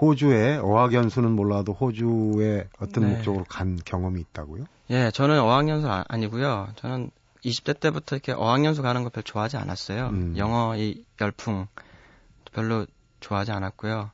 호주에 0.00 0.56
어학연수는 0.56 1.30
몰라도 1.32 1.72
호주에 1.72 2.68
어떤 2.78 3.04
네. 3.04 3.14
목적으로 3.14 3.44
간 3.44 3.78
경험이 3.84 4.20
있다고요? 4.20 4.64
예, 4.90 5.10
저는 5.12 5.40
어학연수 5.40 5.88
아, 5.88 6.04
아니고요. 6.08 6.68
저는 6.76 7.10
20대 7.44 7.78
때부터 7.78 8.16
이렇게 8.16 8.32
어학연수 8.32 8.82
가는 8.82 9.02
거 9.02 9.10
별로 9.10 9.22
좋아하지 9.22 9.56
않았어요. 9.56 10.08
음. 10.08 10.34
영어 10.36 10.76
이 10.76 11.04
열풍 11.20 11.66
별로 12.52 12.86
좋아하지 13.20 13.52
않았고요. 13.52 14.10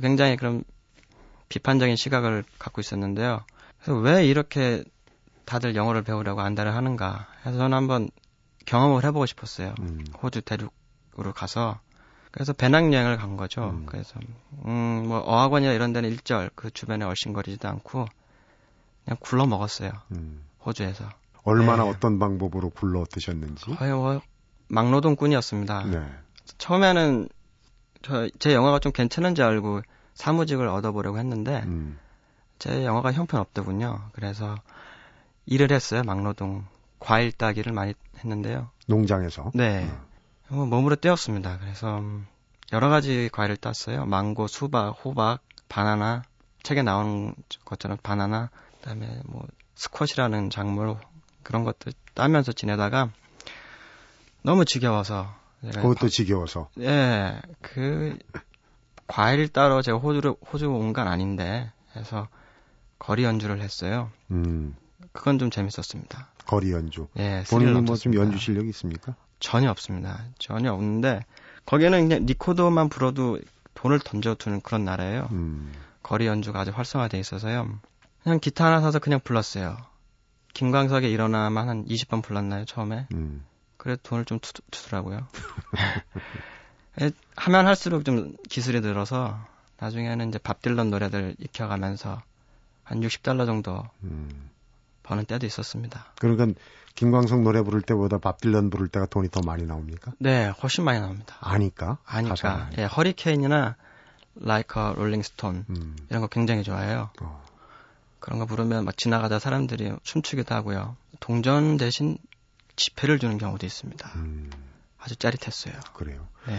굉장히 0.00 0.36
그런 0.36 0.64
비판적인 1.48 1.96
시각을 1.96 2.44
갖고 2.58 2.80
있었는데요. 2.80 3.44
그래서 3.78 3.98
왜 4.00 4.26
이렇게 4.26 4.84
다들 5.44 5.74
영어를 5.76 6.02
배우려고 6.02 6.40
안달을 6.40 6.74
하는가 6.74 7.26
해서 7.44 7.58
저는 7.58 7.76
한번 7.76 8.10
경험을 8.66 9.04
해보고 9.04 9.26
싶었어요. 9.26 9.74
음. 9.80 10.04
호주 10.22 10.42
대륙으로 10.42 11.32
가서 11.34 11.80
그래서 12.30 12.52
배낭여행을 12.52 13.16
간 13.18 13.36
거죠. 13.36 13.70
음. 13.70 13.86
그래서 13.86 14.18
음 14.66 15.04
뭐 15.06 15.18
어학원이나 15.20 15.72
이런 15.72 15.92
데는 15.92 16.10
일절 16.10 16.50
그 16.54 16.70
주변에 16.70 17.04
얼씬거리지도 17.04 17.68
않고 17.68 18.06
그냥 19.04 19.16
굴러 19.20 19.46
먹었어요. 19.46 19.90
음. 20.12 20.44
호주에서. 20.64 21.04
얼마나 21.44 21.82
네. 21.84 21.90
어떤 21.90 22.18
방법으로 22.20 22.70
굴러 22.70 23.04
드셨는지? 23.10 23.66
거의 23.74 23.92
뭐 23.92 24.20
막노동꾼이었습니다. 24.68 25.84
네. 25.86 26.06
처음에는 26.58 27.28
저 28.02 28.28
제 28.38 28.54
영화가 28.54 28.78
좀 28.78 28.92
괜찮은지 28.92 29.42
알고 29.42 29.82
사무직을 30.14 30.68
얻어보려고 30.68 31.18
했는데 31.18 31.62
음. 31.66 31.98
제 32.58 32.84
영화가 32.84 33.12
형편없더군요. 33.12 34.10
그래서 34.12 34.54
일을 35.46 35.70
했어요. 35.72 36.02
막노동 36.04 36.64
과일 36.98 37.32
따기를 37.32 37.72
많이 37.72 37.94
했는데요. 38.18 38.70
농장에서. 38.86 39.50
네. 39.54 39.90
어. 40.50 40.54
몸으로 40.66 40.96
떼었습니다. 40.96 41.58
그래서 41.58 41.98
음, 41.98 42.26
여러 42.72 42.88
가지 42.88 43.28
과일을 43.32 43.56
땄어요. 43.56 44.04
망고, 44.06 44.46
수박, 44.46 44.90
호박, 45.04 45.40
바나나, 45.68 46.22
책에 46.62 46.82
나온 46.82 47.34
것처럼 47.64 47.98
바나나, 48.02 48.50
그다음에 48.80 49.20
뭐 49.26 49.46
스쿼시라는 49.74 50.50
작물 50.50 50.96
그런 51.42 51.64
것들 51.64 51.92
따면서 52.14 52.52
지내다가 52.52 53.10
너무 54.42 54.64
지겨워서 54.64 55.34
그것도 55.74 56.08
지겨워서. 56.08 56.68
예. 56.80 57.40
그 57.60 58.16
과일 59.06 59.48
따러 59.48 59.82
제가 59.82 59.98
호주를 59.98 60.34
호주 60.52 60.68
온 60.70 60.92
건 60.92 61.08
아닌데 61.08 61.70
해서 61.96 62.28
거리 62.98 63.24
연주를 63.24 63.60
했어요. 63.60 64.10
음. 64.30 64.76
그건 65.12 65.38
좀 65.38 65.50
재밌었습니다. 65.50 66.28
거리 66.46 66.72
연주. 66.72 67.08
예. 67.18 67.44
본인은 67.48 67.84
뭐좀 67.84 68.14
연주 68.14 68.38
실력이 68.38 68.68
있습니까? 68.70 69.14
전혀 69.40 69.70
없습니다. 69.70 70.24
전혀 70.38 70.72
없는데 70.72 71.24
거기는 71.66 72.08
그냥 72.08 72.26
리코더만 72.26 72.88
불어도 72.88 73.40
돈을 73.74 74.00
던져두는 74.00 74.60
그런 74.60 74.84
나라예요. 74.84 75.28
음. 75.32 75.72
거리 76.02 76.26
연주가 76.26 76.60
아주 76.60 76.70
활성화돼 76.72 77.18
있어서요. 77.18 77.78
그냥 78.22 78.40
기타 78.40 78.66
하나 78.66 78.80
사서 78.80 78.98
그냥 78.98 79.20
불렀어요. 79.22 79.76
김광석의 80.54 81.10
일어나만 81.10 81.68
한 81.68 81.84
20번 81.86 82.22
불렀나요 82.22 82.64
처음에? 82.64 83.06
음. 83.12 83.44
그래 83.76 83.96
돈을 84.02 84.24
좀 84.24 84.38
주, 84.40 84.52
주더라고요. 84.70 85.26
하면 87.36 87.66
할수록 87.66 88.04
좀 88.04 88.36
기술이 88.48 88.80
늘어서 88.80 89.38
나중에는 89.78 90.28
이제 90.28 90.38
밥 90.38 90.62
딜런 90.62 90.90
노래들 90.90 91.36
익혀가면서 91.38 92.22
한 92.84 93.00
60달러 93.00 93.46
정도 93.46 93.82
음. 94.04 94.50
버는 95.02 95.24
때도 95.26 95.46
있었습니다. 95.46 96.06
그러니까 96.18 96.46
김광석 96.94 97.40
노래 97.42 97.62
부를 97.62 97.80
때보다 97.82 98.18
밥 98.18 98.40
딜런 98.40 98.70
부를 98.70 98.88
때가 98.88 99.06
돈이 99.06 99.28
더 99.30 99.40
많이 99.40 99.64
나옵니까? 99.64 100.12
네, 100.18 100.48
훨씬 100.62 100.84
많이 100.84 101.00
나옵니다. 101.00 101.36
아니까? 101.40 101.98
아니까. 102.04 102.70
예, 102.78 102.84
허리케인이나 102.84 103.76
Rolling 104.38 105.20
Stone 105.20 105.64
음. 105.70 105.96
이런 106.10 106.20
거 106.22 106.28
굉장히 106.28 106.62
좋아해요. 106.62 107.10
어. 107.20 107.42
그런 108.20 108.38
거 108.38 108.46
부르면 108.46 108.84
막 108.84 108.96
지나가다 108.96 109.38
사람들이 109.38 109.92
춤추기도 110.02 110.54
하고요. 110.54 110.96
동전 111.20 111.76
대신 111.76 112.18
지폐를 112.76 113.18
주는 113.18 113.36
경우도 113.38 113.66
있습니다. 113.66 114.10
음. 114.16 114.50
아주 114.98 115.16
짜릿했어요. 115.16 115.74
그래요. 115.94 116.26
네. 116.46 116.54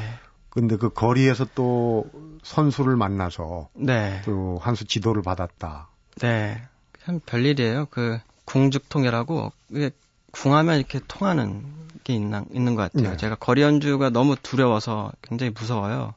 근데 0.50 0.76
그 0.78 0.90
거리에서 0.90 1.48
또 1.56 2.06
선수를 2.44 2.96
만나서 2.96 3.70
네. 3.74 4.22
또 4.26 4.60
한 4.62 4.76
수 4.76 4.86
지도를 4.86 5.22
받았다. 5.24 5.90
네. 6.22 6.68
참 7.06 7.20
별일이에요. 7.26 7.88
그 7.88 8.20
궁즉통이라고 8.54 9.52
이게 9.72 9.90
궁하면 10.32 10.78
이렇게 10.78 11.00
통하는 11.08 11.66
게 12.04 12.14
있나, 12.14 12.46
있는 12.52 12.76
것 12.76 12.84
같아요. 12.84 13.12
네. 13.12 13.18
제가 13.18 13.36
거리 13.36 13.64
연주가 13.64 14.12
너무 14.12 14.36
두려워서 14.36 15.12
굉장히 15.24 15.52
무서워요. 15.52 16.14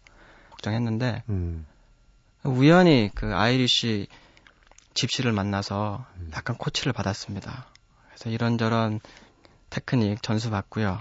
걱정했는데 0.51 1.23
음. 1.31 1.67
우연히 2.45 3.11
그 3.15 3.35
Irish 3.35 4.09
집시를 4.93 5.33
만나서 5.33 6.05
음. 6.17 6.31
약간 6.35 6.57
코치를 6.59 6.93
받았습니다. 6.93 7.67
그래서 8.09 8.29
이런저런 8.29 9.01
테크닉 9.71 10.23
전수 10.23 10.51
받고요. 10.51 11.01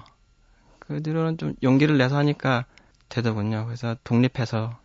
그 0.79 1.03
뒤로는 1.03 1.37
좀 1.37 1.55
용기를 1.63 1.97
내서 1.97 2.15
하니까 2.17 2.65
되더군요. 3.09 3.65
그래서 3.65 3.97
독립해서 4.05 4.77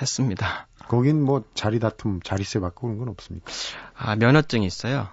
했습니다. 0.00 0.68
거긴 0.86 1.22
뭐 1.22 1.42
자리 1.54 1.80
다툼, 1.80 2.20
자리세 2.22 2.60
받고 2.60 2.82
그런 2.86 2.98
건 2.98 3.08
없습니까? 3.08 3.50
아, 3.96 4.14
면허증이 4.14 4.64
있어요. 4.66 5.08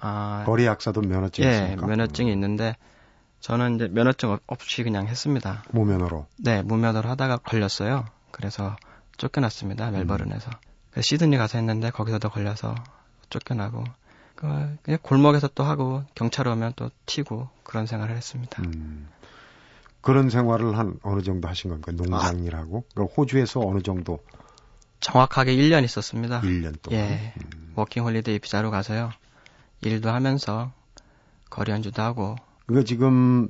아, 0.00 0.44
거리 0.46 0.66
약사도 0.66 1.02
면허증이 1.02 1.46
예, 1.46 1.52
있습니까? 1.52 1.86
면허증이 1.86 2.32
있는데 2.32 2.76
저는 3.40 3.76
이제 3.76 3.88
면허증 3.88 4.38
없이 4.46 4.82
그냥 4.82 5.06
했습니다. 5.06 5.62
무면허로? 5.70 6.26
네, 6.38 6.62
무면허로 6.62 7.08
하다가 7.08 7.38
걸렸어요. 7.38 8.04
그래서 8.30 8.76
쫓겨났습니다. 9.16 9.90
멜버른에서. 9.90 10.50
음. 10.96 11.02
시드니 11.02 11.36
가서 11.36 11.58
했는데 11.58 11.90
거기서도 11.90 12.30
걸려서 12.30 12.74
쫓겨나고 13.28 13.84
그 14.34 14.46
그냥 14.82 14.98
골목에서 15.02 15.48
또 15.48 15.64
하고 15.64 16.02
경찰 16.14 16.48
오면 16.48 16.72
또 16.76 16.90
튀고 17.06 17.48
그런 17.62 17.86
생활을 17.86 18.16
했습니다. 18.16 18.62
음. 18.62 19.08
그런 20.00 20.30
생활을 20.30 20.78
한 20.78 20.98
어느 21.02 21.22
정도 21.22 21.46
하신 21.48 21.70
겁니까? 21.70 21.92
농장일하고 21.92 22.84
아. 22.88 22.94
그러니까 22.94 23.14
호주에서 23.14 23.60
어느 23.60 23.82
정도 23.82 24.18
정확하게 25.00 25.54
1년 25.56 25.84
있었습니다. 25.84 26.40
1년 26.40 26.80
동안. 26.82 27.00
예. 27.00 27.34
음. 27.36 27.72
워킹 27.76 28.04
홀리데이 28.04 28.38
비자로 28.38 28.70
가서요. 28.70 29.10
일도 29.82 30.10
하면서 30.10 30.72
거리 31.48 31.72
연주도 31.72 32.02
하고. 32.02 32.36
그러니까 32.66 32.86
지금 32.86 33.48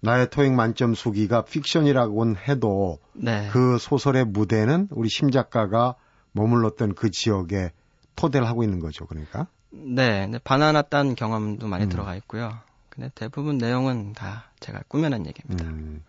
나의 0.00 0.30
토익 0.30 0.52
만점 0.52 0.94
수기가 0.94 1.44
픽션이라고는 1.44 2.36
해도 2.36 2.98
네. 3.14 3.48
그 3.52 3.78
소설의 3.78 4.26
무대는 4.26 4.88
우리 4.92 5.08
심 5.08 5.30
작가가 5.30 5.96
머물렀던 6.32 6.94
그 6.94 7.10
지역에 7.10 7.72
토대를 8.14 8.46
하고 8.46 8.62
있는 8.62 8.78
거죠. 8.78 9.06
그러니까. 9.06 9.48
네, 9.70 10.26
네 10.26 10.38
바나나 10.38 10.82
딴 10.82 11.14
경험도 11.14 11.66
많이 11.66 11.84
음. 11.84 11.88
들어가 11.88 12.14
있고요. 12.16 12.52
근데 12.90 13.10
대부분 13.14 13.58
내용은 13.58 14.12
다 14.12 14.44
제가 14.60 14.82
꾸며낸 14.88 15.26
얘기입니다. 15.26 15.64
음. 15.64 16.02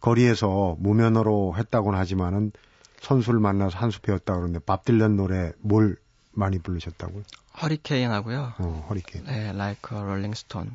거리에서 0.00 0.76
무면허로 0.78 1.54
했다고는 1.56 1.98
하지만은 1.98 2.52
선수를 3.00 3.40
만나서 3.40 3.78
한 3.78 3.90
수 3.90 4.00
배웠다 4.00 4.34
그러는데 4.34 4.58
밥 4.60 4.84
딜런 4.84 5.16
노래 5.16 5.52
뭘 5.60 5.96
많이 6.32 6.58
부르셨다고요? 6.58 7.22
허리케인 7.60 8.10
하고요. 8.10 8.54
어, 8.58 8.86
허리케인. 8.88 9.24
네, 9.24 9.48
Like 9.50 9.96
a 9.96 10.02
Rolling 10.02 10.36
Stone. 10.36 10.70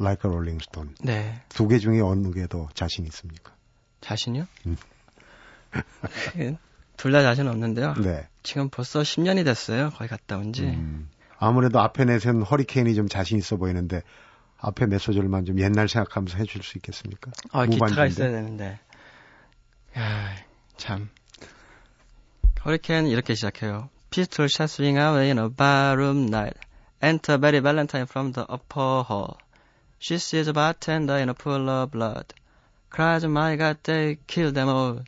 Like 0.00 0.28
a 0.28 0.32
Rolling 0.34 0.62
Stone. 0.62 0.94
네. 1.02 1.42
두 1.48 1.68
개 1.68 1.78
중에 1.78 2.00
어느 2.00 2.30
게 2.32 2.46
더 2.46 2.68
자신 2.74 3.04
있습니까? 3.06 3.52
자신이요? 4.00 4.46
음. 4.66 4.76
둘다 6.96 7.22
자신 7.22 7.48
없는데요. 7.48 7.94
네. 7.94 8.28
지금 8.42 8.68
벌써 8.68 9.00
10년이 9.00 9.44
됐어요. 9.44 9.90
거기 9.90 10.08
갔다 10.08 10.36
온 10.36 10.52
지. 10.52 10.64
음. 10.64 11.08
아무래도 11.38 11.80
앞에 11.80 12.04
내세운 12.04 12.42
허리케인이 12.42 12.94
좀 12.94 13.08
자신 13.08 13.38
있어 13.38 13.56
보이는데 13.56 14.02
앞에 14.58 14.86
몇 14.86 14.98
소절만 15.00 15.44
좀 15.44 15.58
옛날 15.58 15.88
생각하면서 15.88 16.38
해줄 16.38 16.62
수 16.62 16.78
있겠습니까? 16.78 17.32
아, 17.50 17.64
무반주인데. 17.66 17.86
기타가 17.88 18.06
있어야 18.06 18.30
되는데. 18.30 18.78
야, 19.98 20.34
참. 20.76 21.10
허리케인 22.64 23.06
이렇게 23.08 23.34
시작해요. 23.34 23.88
Pistol 24.11 24.47
shot 24.47 24.69
swing 24.69 24.97
away 24.97 25.29
in 25.29 25.37
a 25.37 25.49
barroom 25.49 26.27
night. 26.27 26.57
Enter 27.01 27.37
Betty 27.37 27.59
Valentine 27.59 28.05
from 28.05 28.31
the 28.31 28.49
upper 28.49 29.03
hall. 29.03 29.39
She 29.99 30.17
sees 30.17 30.47
a 30.47 30.53
bartender 30.53 31.17
in 31.17 31.29
a 31.29 31.33
pool 31.33 31.69
of 31.69 31.91
blood. 31.91 32.33
Cries, 32.89 33.25
my 33.25 33.55
God, 33.55 33.77
they 33.83 34.17
killed 34.27 34.55
them 34.55 34.69
all. 34.69 35.01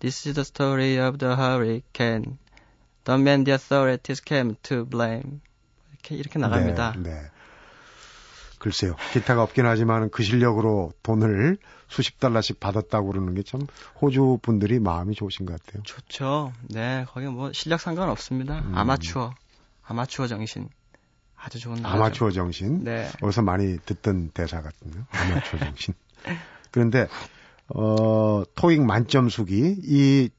This 0.00 0.26
is 0.26 0.34
the 0.34 0.44
story 0.44 0.96
of 0.96 1.18
the 1.18 1.36
hurricane. 1.36 2.38
The 3.04 3.18
man 3.18 3.44
the 3.44 3.52
authorities 3.52 4.20
came 4.20 4.56
to 4.64 4.84
blame. 4.84 5.40
이렇게, 5.92 6.16
이렇게 6.16 6.38
나갑니다. 6.38 6.94
네, 6.96 7.10
네. 7.10 7.30
글쎄요. 8.67 8.95
기타가 9.13 9.43
없긴 9.43 9.65
하지만 9.65 10.09
그 10.09 10.23
실력으로 10.23 10.91
돈을 11.01 11.57
수십 11.87 12.19
달러씩 12.19 12.59
받았다고 12.59 13.07
그러는 13.13 13.33
게 13.33 13.41
참 13.43 13.61
호주 14.01 14.39
분들이 14.41 14.77
마음이 14.79 15.15
좋으신 15.15 15.45
것 15.45 15.57
같아요. 15.63 15.83
좋죠. 15.83 16.51
네, 16.63 17.05
거기 17.07 17.27
뭐 17.27 17.53
실력 17.53 17.79
상관없습니다. 17.79 18.59
음. 18.59 18.73
아마추어, 18.75 19.33
아마추어 19.85 20.27
정신. 20.27 20.67
아주 21.37 21.59
좋은 21.59 21.75
나라죠. 21.81 21.95
아마추어 21.95 22.31
정신. 22.31 22.83
네. 22.83 23.07
어디서 23.21 23.41
많이 23.43 23.77
듣던 23.85 24.31
대사 24.33 24.61
같은데요. 24.61 25.05
아마추어 25.11 25.59
정신. 25.63 25.93
그런데 26.71 27.07
어 27.73 28.43
토익 28.55 28.81
만점 28.81 29.29
수기 29.29 29.77
이 29.81 30.29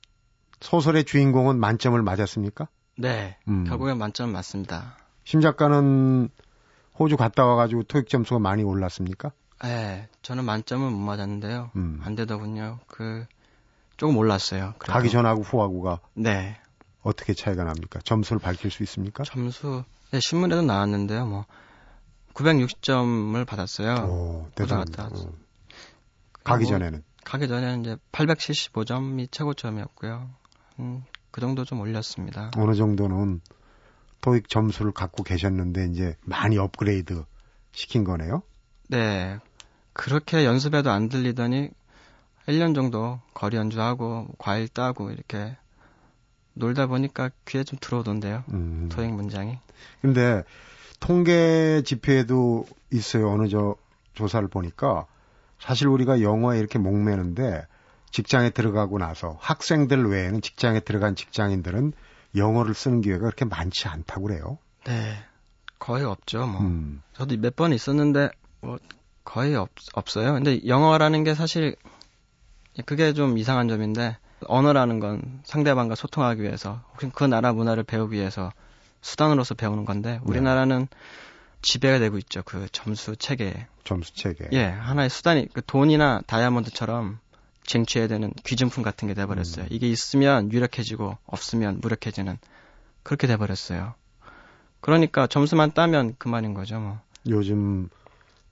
소설의 0.61 1.05
주인공은 1.05 1.59
만점을 1.59 2.01
맞았습니까? 2.03 2.69
네. 2.99 3.39
음. 3.49 3.65
결국엔 3.65 3.97
만점 3.97 4.33
맞습니다. 4.33 4.99
심 5.25 5.41
작가는 5.41 6.29
호주 6.99 7.17
갔다 7.17 7.45
와가지고 7.45 7.85
토익 7.85 8.09
점수가 8.09 8.41
많이 8.41 8.63
올랐습니까? 8.63 9.33
네, 9.63 10.09
저는 10.23 10.45
만점은 10.45 10.93
못 10.93 10.99
맞았는데요. 10.99 11.71
음. 11.77 12.01
안 12.05 12.15
되더군요. 12.15 12.79
그 12.87 13.27
조금 13.97 14.17
올랐어요. 14.17 14.75
그래도. 14.79 14.93
가기 14.93 15.11
전하고 15.11 15.43
후하고가 15.43 16.01
네. 16.15 16.57
어떻게 17.03 17.35
차이가 17.35 17.65
납니까? 17.65 18.01
점수를 18.01 18.41
밝힐 18.41 18.71
수 18.71 18.83
있습니까? 18.83 19.25
점수 19.25 19.85
네, 20.11 20.21
신문에도 20.21 20.63
나왔는데요. 20.63 21.27
뭐 21.27 21.45
960점을 22.35 23.45
받았어요. 23.47 23.95
오, 24.07 24.49
대단하다. 24.55 25.07
어. 25.07 25.33
가기 26.45 26.65
뭐, 26.65 26.73
전에는 26.73 27.03
가기 27.25 27.49
전에는 27.49 27.81
이제 27.81 27.97
875점이 28.13 29.31
최고점이었고요. 29.31 30.31
음, 30.79 31.05
그 31.31 31.41
정도 31.41 31.65
좀 31.65 31.81
올렸습니다. 31.81 32.51
어느 32.57 32.75
정도는 32.75 33.41
토익 34.29 34.51
점수를 34.51 34.93
갖고 34.93 35.23
계셨는데 35.23 35.87
이제 35.87 36.15
많이 36.23 36.59
업그레이드 36.59 37.25
시킨 37.73 38.05
거네요. 38.05 38.43
네. 38.89 39.39
그렇게 39.95 40.45
연습해도 40.45 40.91
안 40.91 41.09
들리더니 41.09 41.71
1년 42.47 42.75
정도 42.75 43.21
거리 43.33 43.57
연주하고 43.57 44.29
과일 44.37 44.69
따고 44.69 45.11
이렇게 45.11 45.57
놀다 46.53 46.87
보니까 46.87 47.31
귀에 47.47 47.65
좀 47.65 47.79
들어오던데요. 47.81 48.45
음. 48.53 48.91
토익 48.93 49.11
문장이. 49.13 49.59
근데 50.03 50.45
통계 51.01 51.83
지표에도 51.83 52.67
있어요. 52.91 53.31
어느 53.31 53.49
저 53.49 53.77
조사를 54.13 54.47
보니까 54.49 55.07
사실 55.59 55.89
우리가 55.89 56.21
영어에 56.21 56.59
이렇게 56.59 56.79
목매는데 56.79 57.67
직장에 58.11 58.51
들어가고 58.51 58.99
나서 58.99 59.39
학생들 59.41 60.07
외에는 60.07 60.43
직장에 60.43 60.81
들어간 60.81 61.15
직장인들은 61.15 61.93
영어를 62.37 62.75
쓰는 62.75 63.01
기회가 63.01 63.21
그렇게 63.21 63.45
많지 63.45 63.89
않다고 63.89 64.23
그래요. 64.23 64.59
네. 64.85 65.17
거의 65.79 66.05
없죠, 66.05 66.47
뭐. 66.47 66.61
음. 66.63 67.03
저도 67.15 67.37
몇 67.39 67.55
번 67.55 67.73
있었는데, 67.73 68.31
뭐, 68.61 68.79
거의 69.25 69.55
없, 69.55 69.71
없어요. 69.95 70.33
근데 70.35 70.61
영어라는 70.67 71.25
게 71.25 71.35
사실, 71.35 71.77
그게 72.87 73.13
좀 73.13 73.39
이상한 73.39 73.69
점인데, 73.69 74.17
언어라는 74.47 75.01
건 75.01 75.41
상대방과 75.45 75.95
소통하기 75.95 76.43
위해서, 76.43 76.83
혹시 76.93 77.11
그 77.15 77.25
나라 77.25 77.53
문화를 77.53 77.83
배우기 77.85 78.17
위해서 78.17 78.53
수단으로서 79.01 79.55
배우는 79.55 79.85
건데, 79.85 80.21
우리나라는 80.25 80.89
네. 80.91 80.97
지배가 81.63 81.99
되고 81.99 82.19
있죠. 82.19 82.43
그 82.45 82.67
점수 82.71 83.17
체계. 83.17 83.67
점수 83.85 84.15
체계. 84.15 84.49
예, 84.53 84.65
하나의 84.65 85.11
수단이, 85.11 85.49
그 85.53 85.63
돈이나 85.65 86.21
다이아몬드처럼 86.27 87.19
쟁취해야 87.69 88.09
되는 88.09 88.33
귀중품 88.45 88.83
같은 88.83 89.07
게 89.07 89.15
돼버렸어요. 89.15 89.67
음. 89.67 89.69
이게 89.71 89.89
있으면 89.89 90.51
유력해지고 90.51 91.19
없으면 91.27 91.81
무력해지는 91.81 92.39
그렇게 93.03 93.27
돼버렸어요. 93.27 93.95
그러니까 94.81 95.27
점수만 95.27 95.73
따면 95.73 96.15
그만인 96.19 96.55
거죠, 96.55 96.81
뭐. 96.81 97.01
요즘 97.29 97.89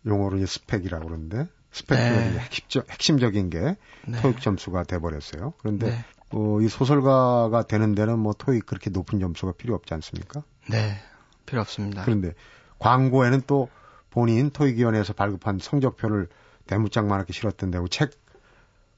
용어로 0.07 0.45
스펙이라고 0.45 1.07
그러는데 1.07 1.49
스펙들이 1.73 2.35
네. 2.35 2.39
핵심적, 2.39 2.91
핵심적인 2.91 3.51
게 3.51 3.77
네. 4.07 4.21
토익 4.21 4.41
점수가 4.41 4.85
돼버렸어요. 4.85 5.55
그런데 5.59 5.91
네. 5.91 6.05
어, 6.31 6.61
이 6.61 6.69
소설가가 6.69 7.67
되는 7.67 7.95
데는 7.95 8.19
뭐 8.19 8.35
토익 8.37 8.67
그렇게 8.67 8.91
높은 8.91 9.19
점수가 9.19 9.53
필요 9.53 9.75
없지 9.75 9.95
않습니까? 9.95 10.43
네, 10.69 10.99
필요 11.47 11.61
없습니다. 11.61 12.05
그런데 12.05 12.35
광고에는 12.79 13.43
또 13.47 13.69
본인 14.11 14.51
토익위원회에서 14.51 15.13
발급한 15.13 15.59
성적표를 15.59 16.29
대문짝만하게 16.67 17.33
실었던데 17.33 17.79
책 17.91 18.11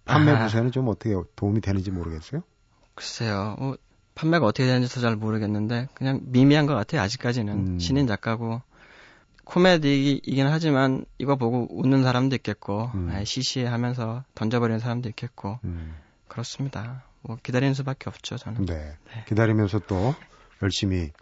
판매 0.08 0.38
부세는 0.38 0.72
좀 0.72 0.88
어떻게 0.88 1.14
도움이 1.36 1.60
되는지 1.60 1.90
모르겠어요? 1.90 2.42
글쎄요. 2.94 3.56
어, 3.58 3.74
판매가 4.14 4.44
어떻게 4.46 4.66
되는지도 4.66 5.00
잘 5.00 5.14
모르겠는데 5.16 5.88
그냥 5.94 6.20
미미한 6.24 6.66
것 6.66 6.74
같아요. 6.74 7.02
아직까지는 7.02 7.54
음. 7.54 7.78
신인 7.78 8.06
작가고 8.06 8.60
코미디이긴 9.44 10.46
하지만 10.46 11.04
이거 11.18 11.36
보고 11.36 11.68
웃는 11.70 12.02
사람도 12.02 12.36
있겠고 12.36 12.90
음. 12.94 13.10
아, 13.10 13.24
시시하면서 13.24 14.24
던져버리는 14.34 14.78
사람도 14.80 15.08
있겠고 15.10 15.58
음. 15.64 15.94
그렇습니다. 16.26 17.04
뭐 17.22 17.36
기다리는 17.42 17.74
수밖에 17.74 18.10
없죠 18.10 18.36
저는. 18.36 18.66
네. 18.66 18.74
네. 18.74 19.24
기다리면서 19.26 19.80
또 19.86 20.14
열심히 20.62 21.12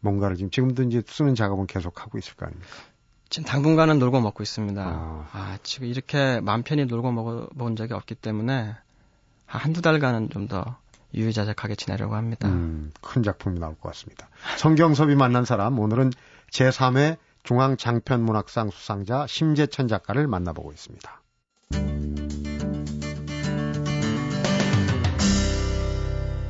뭔가를 0.00 0.36
지금 0.36 0.50
지금도 0.50 0.82
이제 0.84 1.02
쓰는 1.06 1.34
작업은 1.34 1.66
계속 1.66 2.02
하고 2.02 2.18
있을 2.18 2.34
거 2.34 2.46
아닙니까? 2.46 2.68
지금 3.30 3.46
당분간은 3.46 3.98
놀고 3.98 4.20
먹고 4.20 4.42
있습니다. 4.42 4.82
아, 4.82 5.28
아 5.32 5.58
지금 5.62 5.86
이렇게 5.86 6.40
마음 6.40 6.62
편히 6.62 6.84
놀고 6.84 7.12
먹어 7.12 7.48
본 7.56 7.76
적이 7.76 7.94
없기 7.94 8.16
때문에 8.16 8.74
한두 9.46 9.80
달간은 9.82 10.28
좀 10.30 10.48
더 10.48 10.76
유유자적하게 11.14 11.74
지내려고 11.74 12.14
합니다. 12.14 12.48
음, 12.48 12.92
큰 13.00 13.22
작품이 13.22 13.58
나올 13.58 13.74
것 13.74 13.88
같습니다. 13.90 14.28
성경섭이 14.58 15.14
만난 15.14 15.44
사람 15.44 15.78
오늘은 15.78 16.10
제3회 16.52 17.16
중앙장편문학상 17.42 18.70
수상자 18.70 19.26
심재천 19.26 19.88
작가를 19.88 20.26
만나보고 20.26 20.72
있습니다. 20.72 21.22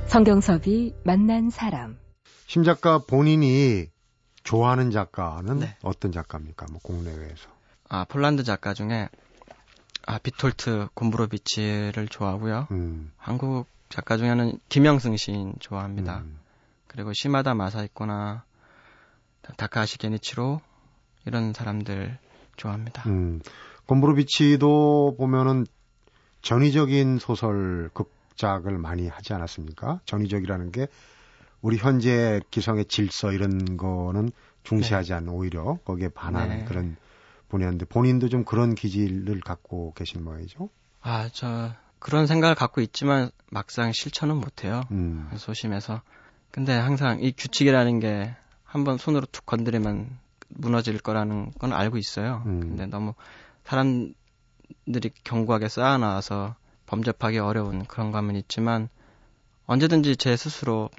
성경섭이 0.06 0.94
만난 1.04 1.50
사람. 1.50 1.96
심 2.46 2.64
작가 2.64 2.98
본인이 2.98 3.86
좋아하는 4.50 4.90
작가는 4.90 5.60
네. 5.60 5.76
어떤 5.80 6.10
작가입니까? 6.10 6.66
뭐 6.72 6.80
국내외에서. 6.82 7.48
아 7.88 8.04
폴란드 8.04 8.42
작가 8.42 8.74
중에 8.74 9.08
아 10.06 10.18
비톨트 10.18 10.88
곰브로비치를 10.94 12.08
좋아하고요. 12.08 12.66
음. 12.72 13.12
한국 13.16 13.68
작가 13.90 14.16
중에는 14.16 14.58
김영승 14.68 15.16
시인 15.16 15.54
좋아합니다. 15.60 16.18
음. 16.18 16.40
그리고 16.88 17.12
시마다 17.12 17.54
마사이코나 17.54 18.42
다카시 19.56 19.98
게니치로 19.98 20.60
이런 21.26 21.52
사람들 21.52 22.18
좋아합니다. 22.56 23.08
음. 23.08 23.40
곰브로비치도 23.86 25.14
보면은 25.16 25.64
전위적인 26.42 27.20
소설 27.20 27.88
극작을 27.94 28.78
많이 28.78 29.06
하지 29.06 29.32
않았습니까? 29.32 30.00
전위적이라는 30.06 30.72
게 30.72 30.88
우리 31.62 31.76
현재 31.76 32.40
기성의 32.50 32.86
질서 32.86 33.32
이런 33.32 33.76
거는 33.76 34.30
중시하지 34.62 35.10
네. 35.10 35.14
않는 35.16 35.28
오히려 35.32 35.78
거기에 35.84 36.08
반하는 36.08 36.60
네. 36.60 36.64
그런 36.64 36.96
분야인데 37.48 37.84
본인도 37.86 38.28
좀 38.28 38.44
그런 38.44 38.74
기질을 38.74 39.40
갖고 39.40 39.92
계신 39.94 40.24
모양이죠? 40.24 40.70
아, 41.02 41.28
저 41.32 41.72
그런 41.98 42.26
생각을 42.26 42.54
갖고 42.54 42.80
있지만 42.80 43.30
막상 43.50 43.92
실천은 43.92 44.36
못해요. 44.36 44.82
음. 44.90 45.28
소심해서. 45.36 46.02
근데 46.50 46.72
항상 46.72 47.20
이 47.20 47.32
규칙이라는 47.32 48.00
게 48.00 48.34
한번 48.64 48.98
손으로 48.98 49.26
툭 49.30 49.46
건드리면 49.46 50.18
무너질 50.48 50.98
거라는 50.98 51.52
건 51.58 51.72
알고 51.72 51.98
있어요. 51.98 52.42
음. 52.46 52.60
근데 52.60 52.86
너무 52.86 53.14
사람들이 53.64 54.14
견고하게 55.24 55.68
쌓아놔서 55.68 56.56
범접하기 56.86 57.38
어려운 57.38 57.84
그런 57.84 58.10
감은 58.10 58.34
있지만 58.36 58.88
언제든지 59.66 60.16
제 60.16 60.36
스스로 60.36 60.90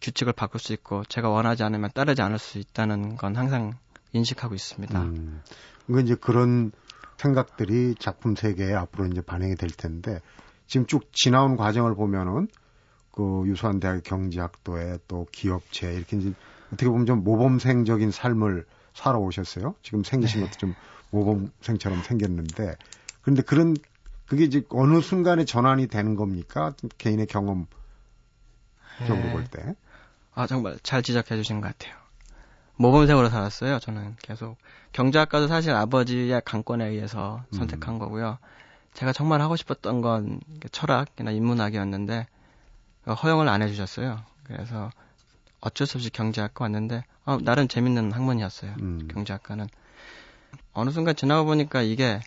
규칙을 0.00 0.32
바꿀 0.32 0.60
수 0.60 0.72
있고 0.72 1.04
제가 1.04 1.28
원하지 1.28 1.62
않으면 1.62 1.90
따르지 1.94 2.22
않을 2.22 2.38
수 2.38 2.58
있다는 2.58 3.16
건 3.16 3.36
항상 3.36 3.74
인식하고 4.12 4.54
있습니다. 4.54 5.02
음, 5.02 5.42
그러니까 5.86 6.04
이제 6.04 6.14
그런 6.14 6.72
생각들이 7.16 7.94
작품 7.98 8.34
세계에 8.34 8.74
앞으로 8.74 9.06
이제 9.06 9.20
반영이 9.20 9.56
될 9.56 9.70
텐데 9.70 10.20
지금 10.66 10.86
쭉 10.86 11.12
지나온 11.12 11.56
과정을 11.56 11.94
보면은 11.94 12.48
그 13.10 13.44
유수한 13.46 13.80
대학 13.80 14.02
경제학도에 14.02 14.98
또 15.08 15.26
기업체 15.32 15.92
이렇게 15.92 16.18
이제 16.18 16.32
어떻게 16.68 16.88
보면 16.88 17.06
좀 17.06 17.24
모범생적인 17.24 18.10
삶을 18.10 18.66
살아오셨어요. 18.92 19.74
지금 19.82 20.02
생기신 20.02 20.40
네. 20.40 20.46
것도 20.46 20.58
좀 20.58 20.74
모범생처럼 21.10 22.02
생겼는데 22.02 22.76
그런데 23.22 23.42
그런 23.42 23.76
그게 24.26 24.44
이제 24.44 24.62
어느 24.70 25.00
순간에 25.00 25.44
전환이 25.44 25.86
되는 25.86 26.16
겁니까? 26.16 26.74
개인의 26.98 27.26
경험 27.26 27.66
적으로 29.06 29.26
네. 29.26 29.32
볼 29.32 29.44
때. 29.44 29.76
아, 30.36 30.46
정말 30.46 30.78
잘 30.82 31.02
지적해 31.02 31.34
주신 31.34 31.62
것 31.62 31.68
같아요. 31.68 31.96
모범생으로 32.76 33.30
살았어요, 33.30 33.78
저는 33.78 34.16
계속. 34.20 34.58
경제학과도 34.92 35.48
사실 35.48 35.72
아버지의 35.72 36.42
강권에 36.44 36.86
의해서 36.86 37.42
음. 37.52 37.56
선택한 37.56 37.98
거고요. 37.98 38.36
제가 38.92 39.14
정말 39.14 39.40
하고 39.40 39.56
싶었던 39.56 40.02
건 40.02 40.40
철학이나 40.72 41.30
인문학이었는데, 41.30 42.26
허용을 43.22 43.48
안 43.48 43.62
해주셨어요. 43.62 44.22
그래서 44.44 44.90
어쩔 45.60 45.86
수 45.86 45.96
없이 45.96 46.10
경제학과 46.10 46.66
왔는데, 46.66 47.04
어, 47.24 47.38
나름 47.40 47.66
재밌는 47.66 48.12
학문이었어요. 48.12 48.74
음. 48.80 49.08
경제학과는. 49.10 49.68
어느 50.74 50.90
순간 50.90 51.16
지나고 51.16 51.46
보니까 51.46 51.80
이게 51.80 52.20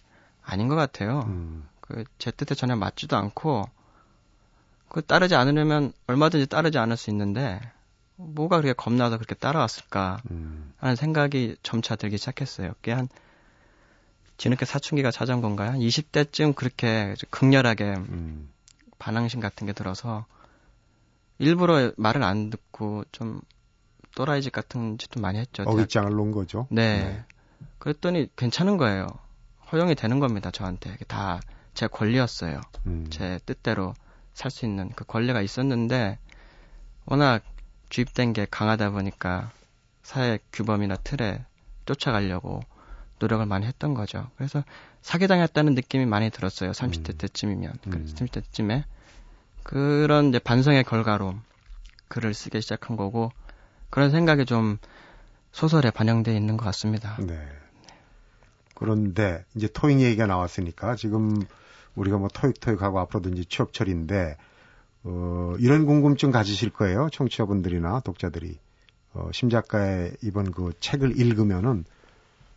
아닌 0.43 0.67
것 0.67 0.73
같아요. 0.73 1.25
음. 1.27 1.67
그제 1.81 2.31
뜻에 2.31 2.55
전혀 2.55 2.75
맞지도 2.75 3.15
않고, 3.17 3.69
그 4.87 5.03
따르지 5.03 5.35
않으려면 5.35 5.93
얼마든지 6.07 6.47
따르지 6.47 6.79
않을 6.79 6.97
수 6.97 7.11
있는데, 7.11 7.61
뭐가 8.21 8.57
그렇게 8.57 8.73
겁나서 8.73 9.17
그렇게 9.17 9.35
따라왔을까 9.35 10.21
음. 10.31 10.73
하는 10.77 10.95
생각이 10.95 11.55
점차 11.63 11.95
들기 11.95 12.17
시작했어요. 12.17 12.73
그게 12.73 12.91
한 12.91 13.07
뒤늦게 14.37 14.65
사춘기가 14.65 15.11
찾아온 15.11 15.41
건가요? 15.41 15.71
한 15.71 15.79
20대쯤 15.79 16.55
그렇게 16.55 17.15
극렬하게 17.29 17.83
음. 17.97 18.49
반항심 18.99 19.39
같은 19.39 19.67
게 19.67 19.73
들어서 19.73 20.25
일부러 21.37 21.91
말을 21.97 22.23
안 22.23 22.49
듣고 22.49 23.03
좀 23.11 23.41
또라이 24.15 24.41
짓 24.41 24.51
같은 24.51 24.97
짓도 24.97 25.21
많이 25.21 25.39
했죠. 25.39 25.63
어깃장을 25.63 26.09
놓은 26.11 26.31
거죠. 26.31 26.67
네. 26.69 27.03
네. 27.03 27.25
그랬더니 27.77 28.29
괜찮은 28.35 28.77
거예요. 28.77 29.07
허용이 29.71 29.95
되는 29.95 30.19
겁니다. 30.19 30.51
저한테. 30.51 30.97
다 31.07 31.39
제 31.79 31.87
권리였어요. 31.87 32.59
음. 32.87 33.07
제 33.09 33.39
뜻대로 33.45 33.93
살 34.33 34.51
수 34.51 34.65
있는 34.65 34.89
그 34.97 35.05
권리가 35.05 35.41
있었는데 35.41 36.19
워낙 37.05 37.41
주입된 37.89 38.33
게 38.33 38.47
강하다 38.49 38.91
보니까 38.91 39.51
사회 40.03 40.39
규범이나 40.53 40.95
틀에 40.97 41.43
쫓아가려고 41.85 42.61
노력을 43.19 43.45
많이 43.45 43.65
했던 43.65 43.93
거죠. 43.93 44.29
그래서 44.37 44.63
사기당했다는 45.01 45.75
느낌이 45.75 46.05
많이 46.05 46.29
들었어요. 46.29 46.71
30대 46.71 47.09
음. 47.09 47.17
때쯤이면. 47.17 47.73
그 47.89 47.97
음. 47.97 48.05
30대 48.05 48.43
쯤에. 48.51 48.85
그런 49.63 50.29
이제 50.29 50.39
반성의 50.39 50.83
결과로 50.85 51.35
글을 52.07 52.33
쓰기 52.33 52.61
시작한 52.61 52.95
거고, 52.97 53.31
그런 53.89 54.09
생각이 54.09 54.45
좀 54.45 54.77
소설에 55.51 55.91
반영되어 55.91 56.33
있는 56.33 56.57
것 56.57 56.65
같습니다. 56.65 57.17
네. 57.19 57.39
그런데 58.73 59.43
이제 59.55 59.67
토익 59.67 59.99
얘기가 59.99 60.25
나왔으니까 60.25 60.95
지금 60.95 61.41
우리가 61.95 62.17
뭐 62.17 62.29
토익 62.33 62.59
토익하고 62.61 62.99
앞으로도 62.99 63.29
이제 63.29 63.43
취업철인데 63.43 64.37
어, 65.03 65.55
이런 65.59 65.85
궁금증 65.85 66.31
가지실 66.31 66.69
거예요. 66.71 67.09
청취자분들이나 67.11 68.01
독자들이. 68.01 68.59
어, 69.13 69.29
심 69.33 69.49
작가의 69.49 70.13
이번 70.21 70.51
그 70.51 70.71
책을 70.79 71.19
읽으면은 71.19 71.85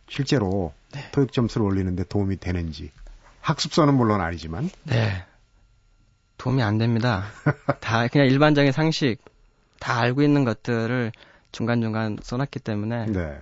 실제로 0.07 0.73
네. 0.93 1.09
토익 1.11 1.31
점수를 1.31 1.65
올리는데 1.65 2.03
도움이 2.03 2.37
되는지. 2.37 2.91
학습서는 3.41 3.95
물론 3.95 4.21
아니지만. 4.21 4.69
네. 4.83 5.25
도움이 6.37 6.61
안 6.61 6.77
됩니다. 6.77 7.25
다 7.79 8.07
그냥 8.07 8.27
일반적인 8.27 8.71
상식, 8.71 9.17
다 9.79 9.99
알고 9.99 10.21
있는 10.21 10.43
것들을 10.43 11.11
중간 11.51 11.81
중간 11.81 12.17
써놨기 12.21 12.59
때문에. 12.59 13.05
네. 13.07 13.39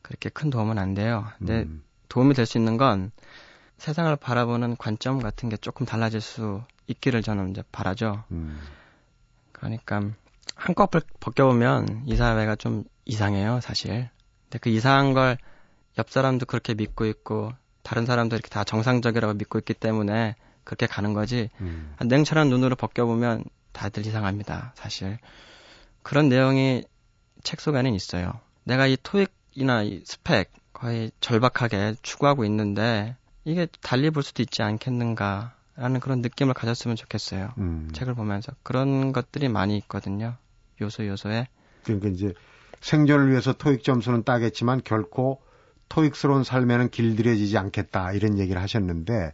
그렇게 0.00 0.28
큰 0.30 0.50
도움은 0.50 0.78
안 0.78 0.94
돼요. 0.94 1.26
근데 1.38 1.62
음. 1.62 1.82
도움이 2.08 2.34
될 2.34 2.46
수 2.46 2.58
있는 2.58 2.76
건 2.76 3.10
세상을 3.78 4.14
바라보는 4.16 4.76
관점 4.76 5.20
같은 5.20 5.48
게 5.48 5.56
조금 5.56 5.86
달라질 5.86 6.20
수 6.20 6.62
있기를 6.86 7.22
저는 7.22 7.50
이제 7.50 7.62
바라죠. 7.72 8.24
음. 8.30 8.58
그러니까 9.52 10.02
한꺼풀 10.54 11.02
벗겨보면 11.20 12.04
이 12.06 12.16
사회가 12.16 12.56
좀 12.56 12.84
이상해요, 13.04 13.60
사실. 13.60 14.08
근데 14.44 14.58
그 14.58 14.70
이상한 14.70 15.14
걸 15.14 15.36
옆 15.98 16.10
사람도 16.10 16.46
그렇게 16.46 16.74
믿고 16.74 17.04
있고 17.06 17.52
다른 17.82 18.06
사람도 18.06 18.36
이렇게 18.36 18.48
다 18.48 18.64
정상적이라고 18.64 19.34
믿고 19.34 19.58
있기 19.58 19.74
때문에 19.74 20.36
그렇게 20.64 20.86
가는 20.86 21.12
거지. 21.12 21.50
음. 21.60 21.94
냉철한 22.00 22.48
눈으로 22.48 22.76
벗겨보면 22.76 23.44
다들 23.72 24.06
이상합니다, 24.06 24.72
사실. 24.76 25.18
그런 26.02 26.28
내용이 26.28 26.84
책 27.42 27.60
속에는 27.60 27.94
있어요. 27.94 28.40
내가 28.64 28.86
이 28.86 28.96
토익이나 29.02 29.82
이 29.82 30.02
스펙 30.04 30.52
거의 30.72 31.10
절박하게 31.20 31.96
추구하고 32.02 32.44
있는데 32.44 33.16
이게 33.44 33.66
달리 33.82 34.10
볼 34.10 34.22
수도 34.22 34.42
있지 34.42 34.62
않겠는가 34.62 35.54
라는 35.76 36.00
그런 36.00 36.20
느낌을 36.20 36.54
가졌으면 36.54 36.96
좋겠어요. 36.96 37.54
음. 37.58 37.88
책을 37.92 38.14
보면서 38.14 38.52
그런 38.62 39.12
것들이 39.12 39.48
많이 39.48 39.76
있거든요. 39.78 40.36
요소 40.80 41.06
요소에. 41.06 41.48
그러니까 41.84 42.08
이제 42.08 42.34
생존을 42.80 43.30
위해서 43.30 43.52
토익 43.52 43.84
점수는 43.84 44.24
따겠지만 44.24 44.82
결코 44.84 45.40
토익스러운 45.88 46.44
삶에는 46.44 46.90
길들여지지 46.90 47.56
않겠다 47.58 48.12
이런 48.12 48.38
얘기를 48.38 48.60
하셨는데 48.60 49.32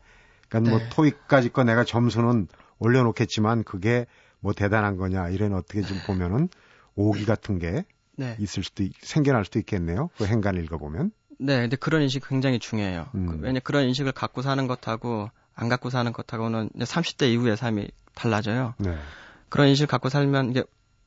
그러니까 0.48 0.70
뭐 0.70 0.78
네. 0.78 0.84
뭐 0.84 0.94
토익까지 0.94 1.50
거 1.50 1.64
내가 1.64 1.84
점수는 1.84 2.48
올려놓겠지만 2.78 3.64
그게 3.64 4.06
뭐 4.40 4.52
대단한 4.52 4.96
거냐 4.96 5.28
이런 5.30 5.54
어떻게 5.54 5.82
좀 5.82 5.98
보면은 6.06 6.48
오기 6.94 7.26
같은 7.26 7.58
게 7.58 7.84
네. 8.16 8.36
있을 8.40 8.64
수도 8.64 8.84
생겨날 9.00 9.44
수도 9.44 9.58
있겠네요. 9.60 10.10
그 10.18 10.26
행간을 10.26 10.62
읽어보면. 10.64 11.12
네, 11.40 11.60
근데 11.60 11.76
그런 11.76 12.02
인식 12.02 12.28
굉장히 12.28 12.58
중요해요. 12.58 13.06
음. 13.14 13.26
그 13.26 13.38
왜냐 13.40 13.60
그런 13.60 13.84
인식을 13.84 14.12
갖고 14.12 14.42
사는 14.42 14.66
것하고 14.66 15.30
안 15.58 15.68
갖고 15.68 15.90
사는 15.90 16.12
것하고는 16.12 16.70
이제 16.76 16.84
30대 16.84 17.32
이후의 17.32 17.56
삶이 17.56 17.88
달라져요. 18.14 18.74
네. 18.78 18.96
그런 19.48 19.66
인식을 19.68 19.88
갖고 19.88 20.08
살면 20.08 20.50
이게 20.50 20.62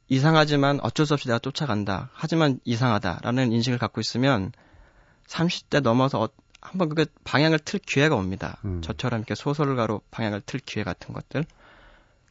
이상하지만 0.10 0.82
어쩔 0.84 1.06
수 1.06 1.14
없이 1.14 1.28
내가 1.28 1.40
쫓아간다. 1.40 2.10
하지만 2.14 2.60
이상하다라는 2.66 3.54
인식을 3.54 3.80
갖고 3.80 4.02
있으면 4.02 4.52
30대 5.28 5.82
넘어서 5.82 6.22
어, 6.22 6.30
한번 6.60 6.90
그게 6.90 7.06
방향을 7.24 7.60
틀 7.60 7.80
기회가 7.80 8.18
옵니다. 8.18 8.58
음. 8.66 8.82
저처럼 8.82 9.22
이렇게 9.22 9.36
소설가로 9.36 10.02
방향을 10.12 10.42
틀 10.46 10.60
기회 10.60 10.84
같은 10.84 11.14
것들. 11.14 11.46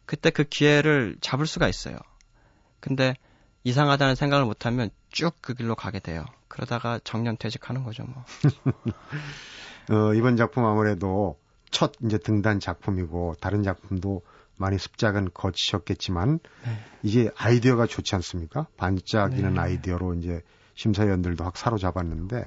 그때 0.05 0.29
그 0.29 0.45
기회를 0.45 1.17
잡을 1.23 1.47
수가 1.47 1.69
있어요. 1.69 1.97
근데 2.81 3.15
이상하다는 3.65 4.15
생각을 4.15 4.45
못하면 4.45 4.91
쭉 5.09 5.37
그 5.41 5.55
길로 5.55 5.75
가게 5.75 6.01
돼요. 6.01 6.27
그러다가 6.49 7.01
정년 7.03 7.39
퇴직하는 7.39 7.83
거죠, 7.83 8.05
뭐. 8.05 8.25
어, 9.91 10.15
이번 10.15 10.37
작품 10.37 10.67
아무래도 10.67 11.39
첫 11.71 11.93
이제 12.05 12.19
등단 12.19 12.61
작품이고 12.61 13.35
다른 13.41 13.63
작품도 13.63 14.23
많이 14.57 14.79
습작은 14.79 15.31
거치셨겠지만 15.33 16.39
네. 16.65 16.71
이게 17.03 17.31
아이디어가 17.37 17.87
좋지 17.87 18.15
않습니까? 18.17 18.67
반짝이는 18.77 19.55
네. 19.55 19.61
아이디어로 19.61 20.15
이제 20.15 20.43
심사위원들도 20.75 21.45
확 21.45 21.57
사로잡았는데 21.57 22.45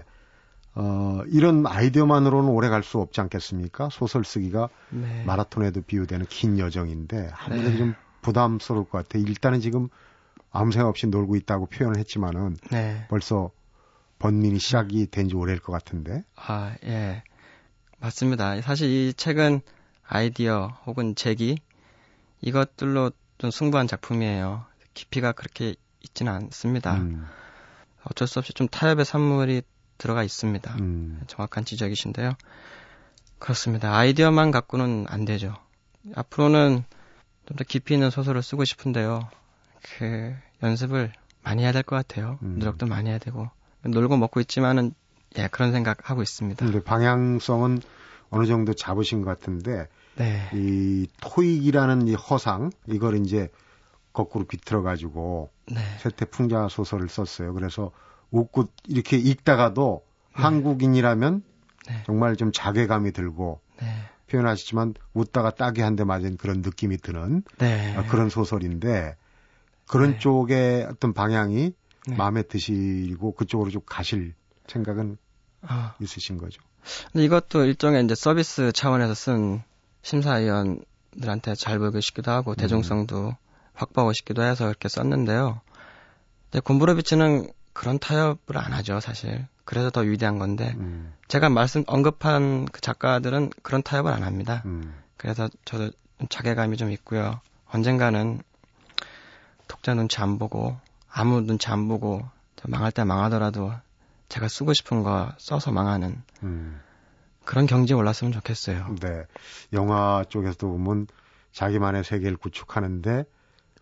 어, 0.76 1.22
이런 1.28 1.66
아이디어만으로는 1.68 2.50
오래 2.50 2.68
갈 2.70 2.84
수 2.84 3.00
없지 3.00 3.22
않겠습니까? 3.22 3.90
소설 3.92 4.24
쓰기가 4.26 4.70
네. 4.90 5.24
마라톤에도 5.26 5.82
비유되는 5.82 6.26
긴 6.28 6.60
여정인데 6.60 7.30
아무래도 7.36 7.70
네. 7.70 7.78
좀 7.78 7.94
부담스러울 8.22 8.86
것 8.86 8.98
같아요. 9.00 9.24
일단은 9.24 9.60
지금 9.62 9.90
아무 10.52 10.72
생각 10.72 10.90
없이 10.90 11.08
놀고 11.08 11.36
있다고 11.36 11.68
표현을 11.68 11.98
했지만은 12.00 12.58
네. 12.72 13.06
벌써 13.10 13.52
번민이 14.20 14.60
시작이 14.60 15.08
된 15.12 15.28
지 15.28 15.36
오래일 15.36 15.60
것 15.60 15.74
같은데. 15.74 16.24
아, 16.36 16.76
예. 16.86 17.24
맞습니다. 18.04 18.60
사실 18.62 18.90
이 18.90 19.14
책은 19.14 19.62
아이디어 20.06 20.78
혹은 20.86 21.16
제기 21.16 21.58
이것들로 22.42 23.12
좀 23.38 23.50
승부한 23.50 23.88
작품이에요. 23.88 24.66
깊이가 24.94 25.32
그렇게 25.32 25.76
있지는 26.04 26.34
않습니다. 26.34 26.96
음. 26.96 27.26
어쩔 28.04 28.28
수 28.28 28.40
없이 28.40 28.52
좀 28.54 28.68
타협의 28.68 29.06
산물이 29.06 29.62
들어가 29.98 30.22
있습니다. 30.24 30.76
음. 30.82 31.22
정확한 31.28 31.64
지적이신데요. 31.64 32.34
그렇습니다. 33.40 33.96
아이디어만 33.96 34.52
갖고는 34.52 35.06
안 35.08 35.24
되죠. 35.24 35.56
앞으로는 36.14 36.84
좀 37.46 37.58
더 37.58 37.64
깊이 37.66 37.94
있는 37.94 38.10
소설을 38.10 38.42
쓰고 38.44 38.66
싶은데요. 38.66 39.30
그 39.98 40.34
연습을 40.62 41.12
많이 41.42 41.64
해야 41.64 41.72
될 41.72 41.84
것 41.84 41.96
같아요. 41.96 42.38
음. 42.42 42.58
노력도 42.60 42.86
많이 42.86 43.10
해야 43.10 43.18
되고 43.18 43.50
놀고 43.84 44.18
먹고 44.18 44.40
있지만은 44.42 44.94
예 45.38 45.48
그런 45.48 45.72
생각 45.72 46.10
하고 46.10 46.22
있습니다. 46.22 46.66
근데 46.66 46.84
방향성은 46.84 47.82
어느 48.30 48.46
정도 48.46 48.74
잡으신 48.74 49.22
것 49.22 49.30
같은데 49.30 49.88
네. 50.16 50.50
이 50.54 51.08
토익이라는 51.22 52.08
이 52.08 52.14
허상 52.14 52.72
이걸 52.88 53.18
이제 53.18 53.50
거꾸로 54.12 54.46
비틀어 54.46 54.84
가지고 54.84 55.50
네. 55.72 55.80
세태 56.00 56.26
풍자 56.26 56.68
소설을 56.70 57.10
썼어요. 57.10 57.54
그래서 57.54 57.92
웃고 58.32 58.66
이렇게 58.88 59.18
읽다가도 59.18 60.04
네. 60.36 60.42
한국인이라면 60.42 61.44
네. 61.88 62.04
정말 62.06 62.36
좀 62.36 62.52
자괴감이 62.52 63.12
들고 63.12 63.60
네. 63.82 63.88
표현하시지만 64.30 64.94
웃다가 65.14 65.52
딱이 65.52 65.82
한대 65.82 66.04
맞은 66.04 66.38
그런 66.38 66.62
느낌이 66.62 66.98
드는 66.98 67.44
네. 67.60 67.96
어, 67.98 68.06
그런 68.08 68.30
소설인데 68.30 69.16
그런 69.88 70.14
네. 70.14 70.20
쪽의 70.20 70.86
어떤 70.86 71.14
방향이 71.14 71.74
마음에 72.18 72.42
드시고 72.42 73.34
그쪽으로 73.34 73.70
좀 73.70 73.82
가실 73.86 74.34
생각은 74.68 75.18
아. 75.68 75.96
있으신 76.02 76.38
거죠. 76.38 76.62
근데 77.12 77.24
이것도 77.26 77.66
일종의 77.66 78.04
이제 78.04 78.16
서비스 78.16 78.72
차원에서 78.72 79.14
쓴 79.14 79.64
심사위원들한테 80.02 81.56
잘 81.56 81.80
보이고 81.80 82.00
싶기도 82.02 82.32
하고 82.32 82.52
음. 82.52 82.56
대중성도 82.56 83.36
확보하고 83.74 84.14
싶기도 84.14 84.44
해서 84.44 84.68
이렇게 84.68 84.90
썼는데요. 84.90 85.62
근데 86.52 86.60
곰브로비치는 86.62 87.52
그런 87.74 88.00
타협을 88.00 88.58
안 88.58 88.74
하죠, 88.74 89.00
사실. 89.00 89.48
그래서 89.66 89.90
더 89.90 90.02
위대한 90.02 90.40
건데 90.40 90.74
음. 90.78 91.14
제가 91.28 91.50
말씀 91.50 91.84
언급한 91.88 92.66
그 92.66 92.82
작가들은 92.82 93.52
그런 93.64 93.82
타협을 93.82 94.12
안 94.12 94.24
합니다. 94.24 94.62
음. 94.66 94.94
그래서 95.18 95.50
저도 95.66 95.92
자괴감이 96.30 96.78
좀 96.78 96.92
있고요. 96.92 97.40
언젠가는 97.68 98.42
독자 99.68 99.94
눈치 99.94 100.20
안 100.20 100.38
보고 100.38 100.78
아무 101.10 101.42
눈치 101.42 101.70
안 101.70 101.88
보고 101.88 102.22
망할 102.66 102.92
때 102.92 103.04
망하더라도 103.04 103.74
제가 104.34 104.48
쓰고 104.48 104.74
싶은 104.74 105.04
거 105.04 105.32
써서 105.38 105.72
망하는 105.72 106.20
음. 106.42 106.80
그런 107.46 107.68
경지에 107.68 107.96
올랐으면 107.96 108.34
좋겠어요. 108.34 108.96
네. 109.00 109.26
영화 109.74 110.24
쪽에서도 110.28 110.68
보면 110.68 111.06
자기만의 111.52 112.04
세계를 112.04 112.38
구축하는데 112.38 113.26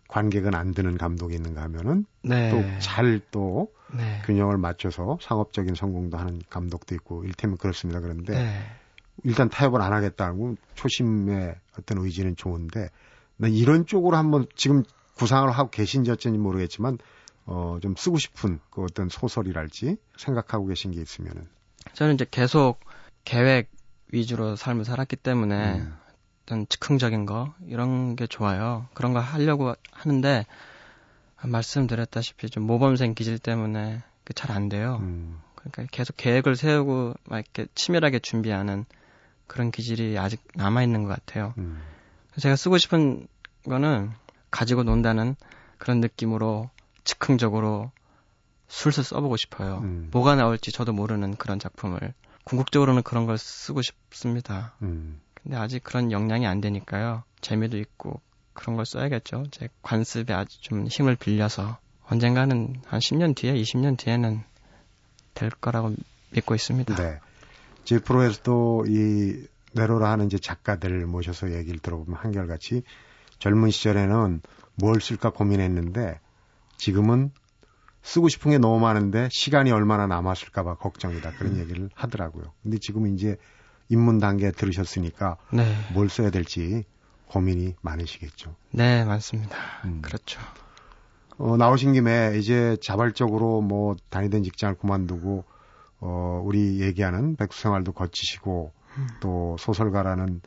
관객은 0.08 0.54
안 0.54 0.74
드는 0.74 0.98
감독이 0.98 1.34
있는가 1.36 1.62
하면은 1.62 2.04
네. 2.22 2.50
또잘또 2.50 3.22
또 3.30 3.72
네. 3.96 4.20
균형을 4.26 4.58
맞춰서 4.58 5.16
상업적인 5.22 5.74
성공도 5.74 6.18
하는 6.18 6.42
감독도 6.50 6.94
있고 6.96 7.24
일테면 7.24 7.56
그렇습니다. 7.56 8.00
그런데 8.00 8.34
네. 8.34 8.60
일단 9.24 9.48
타협을 9.48 9.80
안 9.80 9.94
하겠다고 9.94 10.56
초심의 10.74 11.54
어떤 11.78 11.98
의지는 12.04 12.36
좋은데 12.36 12.90
이런 13.38 13.86
쪽으로 13.86 14.18
한번 14.18 14.44
지금 14.54 14.82
구상을 15.16 15.50
하고 15.50 15.70
계신지 15.70 16.10
어쩐지 16.10 16.38
모르겠지만 16.38 16.98
어 17.46 17.78
좀 17.82 17.94
쓰고 17.96 18.18
싶은 18.18 18.60
그 18.70 18.82
어떤 18.82 19.08
소설이랄지 19.08 19.96
생각하고 20.16 20.66
계신 20.66 20.92
게 20.92 21.00
있으면은 21.00 21.48
저는 21.94 22.14
이제 22.14 22.26
계속 22.30 22.78
계획 23.24 23.70
위주로 24.12 24.56
삶을 24.56 24.84
살았기 24.84 25.16
때문에 25.16 25.80
음. 25.80 25.96
어떤 26.44 26.66
즉흥적인 26.68 27.26
거 27.26 27.54
이런 27.66 28.14
게 28.16 28.26
좋아요. 28.26 28.86
그런 28.94 29.12
거 29.12 29.20
하려고 29.20 29.74
하는데 29.90 30.46
말씀드렸다시피 31.42 32.50
좀 32.50 32.64
모범생 32.64 33.14
기질 33.14 33.38
때문에 33.38 34.02
잘 34.34 34.50
안 34.52 34.68
돼요. 34.68 34.98
음. 35.02 35.40
그러니까 35.54 35.84
계속 35.90 36.16
계획을 36.16 36.56
세우고 36.56 37.14
막 37.24 37.38
이렇게 37.38 37.66
치밀하게 37.74 38.20
준비하는 38.20 38.84
그런 39.46 39.70
기질이 39.70 40.18
아직 40.18 40.42
남아 40.54 40.82
있는 40.82 41.02
것 41.04 41.08
같아요. 41.10 41.54
음. 41.58 41.82
제가 42.38 42.56
쓰고 42.56 42.78
싶은 42.78 43.26
거는 43.64 44.10
가지고 44.50 44.82
논다는 44.84 45.36
그런 45.78 46.00
느낌으로 46.00 46.70
즉흥적으로 47.04 47.90
술술 48.68 49.04
써보고 49.04 49.36
싶어요. 49.36 49.78
음. 49.82 50.08
뭐가 50.12 50.34
나올지 50.34 50.72
저도 50.72 50.92
모르는 50.92 51.36
그런 51.36 51.58
작품을 51.58 52.14
궁극적으로는 52.44 53.02
그런 53.02 53.26
걸 53.26 53.38
쓰고 53.38 53.82
싶습니다. 53.82 54.74
음. 54.82 55.20
근데 55.34 55.56
아직 55.56 55.82
그런 55.84 56.10
역량이 56.12 56.46
안 56.46 56.60
되니까요. 56.60 57.22
재미도 57.40 57.78
있고 57.78 58.20
그런 58.52 58.76
걸 58.76 58.86
써야겠죠. 58.86 59.44
제 59.50 59.68
관습에 59.82 60.32
아주 60.32 60.60
좀 60.60 60.86
힘을 60.86 61.16
빌려서 61.16 61.78
언젠가는 62.08 62.82
한 62.86 63.00
10년 63.00 63.34
뒤에, 63.34 63.54
20년 63.54 63.96
뒤에는 63.98 64.42
될 65.34 65.50
거라고 65.50 65.94
믿고 66.30 66.54
있습니다. 66.54 66.94
네. 66.94 67.18
제 67.84 67.98
프로에서도 67.98 68.84
이 68.88 69.46
내로라 69.72 70.10
하는 70.10 70.26
이제 70.26 70.38
작가들 70.38 71.06
모셔서 71.06 71.52
얘기를 71.52 71.78
들어보면 71.78 72.18
한결같이 72.18 72.82
젊은 73.38 73.70
시절에는 73.70 74.40
뭘 74.76 75.00
쓸까 75.00 75.30
고민했는데 75.30 76.20
지금은 76.82 77.30
쓰고 78.02 78.28
싶은 78.28 78.50
게 78.50 78.58
너무 78.58 78.80
많은데 78.80 79.28
시간이 79.30 79.70
얼마나 79.70 80.08
남았을까봐 80.08 80.78
걱정이다 80.78 81.30
그런 81.34 81.54
음. 81.54 81.60
얘기를 81.60 81.88
하더라고요. 81.94 82.42
근데 82.60 82.78
지금 82.80 83.06
이제 83.06 83.36
입문 83.88 84.18
단계 84.18 84.50
들으셨으니까 84.50 85.36
네. 85.52 85.76
뭘 85.94 86.08
써야 86.08 86.30
될지 86.30 86.82
고민이 87.28 87.76
많으시겠죠. 87.82 88.56
네, 88.72 89.04
맞습니다. 89.04 89.56
음. 89.84 90.02
그렇죠. 90.02 90.40
어, 91.38 91.56
나오신 91.56 91.92
김에 91.92 92.36
이제 92.36 92.76
자발적으로 92.82 93.60
뭐 93.60 93.94
다니던 94.10 94.42
직장을 94.42 94.74
그만두고 94.74 95.44
어, 96.00 96.42
우리 96.44 96.80
얘기하는 96.80 97.36
백수 97.36 97.62
생활도 97.62 97.92
거치시고 97.92 98.72
음. 98.98 99.06
또 99.20 99.56
소설가라는 99.60 100.40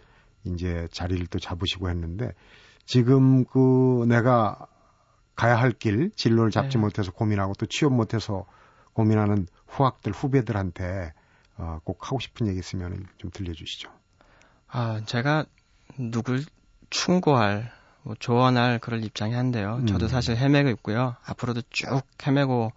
이제 0.44 0.90
자리를 0.92 1.28
또 1.28 1.40
잡으시고 1.40 1.90
했는데 1.90 2.34
지금 2.86 3.46
그 3.46 4.06
내가 4.10 4.68
가야 5.36 5.56
할 5.58 5.72
길, 5.72 6.12
진로를 6.16 6.52
잡지 6.52 6.78
네. 6.78 6.82
못해서 6.82 7.12
고민하고 7.12 7.54
또 7.58 7.66
취업 7.66 7.94
못해서 7.94 8.46
고민하는 8.94 9.48
후학들, 9.68 10.12
후배들한테 10.12 11.14
어, 11.58 11.80
꼭 11.84 12.06
하고 12.08 12.20
싶은 12.20 12.48
얘기 12.48 12.60
있으면 12.60 13.08
좀 13.18 13.32
들려주시죠. 13.32 13.90
아, 14.68 15.02
제가 15.06 15.46
누굴 15.98 16.44
충고할, 16.90 17.72
뭐 18.04 18.16
조언할 18.20 18.80
그럴 18.80 19.04
입장이 19.04 19.34
한데요. 19.34 19.78
음. 19.82 19.88
저도 19.88 20.08
사실 20.08 20.36
헤매고 20.38 20.70
있고요. 20.70 21.16
앞으로도 21.26 21.62
쭉 21.70 22.02
헤매고 22.26 22.72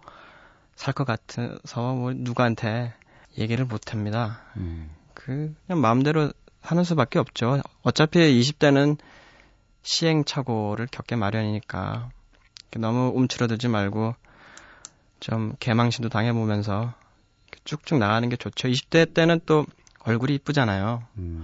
살 0.79 0.93
것 0.93 1.05
같아서 1.05 1.93
뭐 1.93 2.13
누구한테 2.15 2.93
얘기를 3.37 3.65
못 3.65 3.91
합니다. 3.91 4.41
음. 4.55 4.89
그 5.13 5.53
그냥 5.67 5.81
마음대로 5.81 6.31
하는 6.61 6.83
수밖에 6.85 7.19
없죠. 7.19 7.61
어차피 7.83 8.19
20대는 8.19 8.97
시행착오를 9.83 10.87
겪게 10.89 11.17
마련이니까 11.17 12.09
너무 12.77 13.11
움츠러들지 13.15 13.67
말고 13.67 14.15
좀 15.19 15.53
개망신도 15.59 16.09
당해보면서 16.09 16.93
쭉쭉 17.63 17.99
나가는 17.99 18.27
게 18.29 18.35
좋죠. 18.35 18.67
20대 18.67 19.13
때는 19.13 19.41
또 19.45 19.65
얼굴이 19.99 20.35
이쁘잖아요. 20.35 21.03
음. 21.17 21.43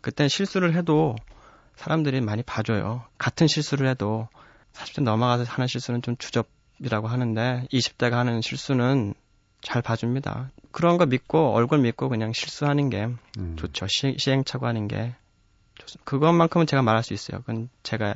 그땐 0.00 0.28
실수를 0.28 0.74
해도 0.74 1.16
사람들이 1.76 2.20
많이 2.20 2.42
봐줘요. 2.42 3.04
같은 3.18 3.46
실수를 3.46 3.88
해도 3.88 4.28
40대 4.72 5.02
넘어가서 5.02 5.44
하는 5.44 5.66
실수는 5.66 6.02
좀 6.02 6.16
주접이라고 6.16 7.08
하는데 7.08 7.66
20대가 7.72 8.12
하는 8.12 8.40
실수는 8.40 9.14
잘 9.60 9.80
봐줍니다. 9.80 10.50
그런 10.72 10.98
거 10.98 11.06
믿고 11.06 11.52
얼굴 11.54 11.78
믿고 11.78 12.08
그냥 12.08 12.32
실수하는 12.32 12.90
게 12.90 13.08
음. 13.38 13.56
좋죠. 13.56 13.86
시, 13.88 14.16
시행착오 14.18 14.66
하는 14.66 14.88
게 14.88 15.14
좋습니다. 15.76 16.04
그것만큼은 16.04 16.66
제가 16.66 16.82
말할 16.82 17.02
수 17.02 17.14
있어요. 17.14 17.40
그건 17.40 17.68
제가 17.82 18.14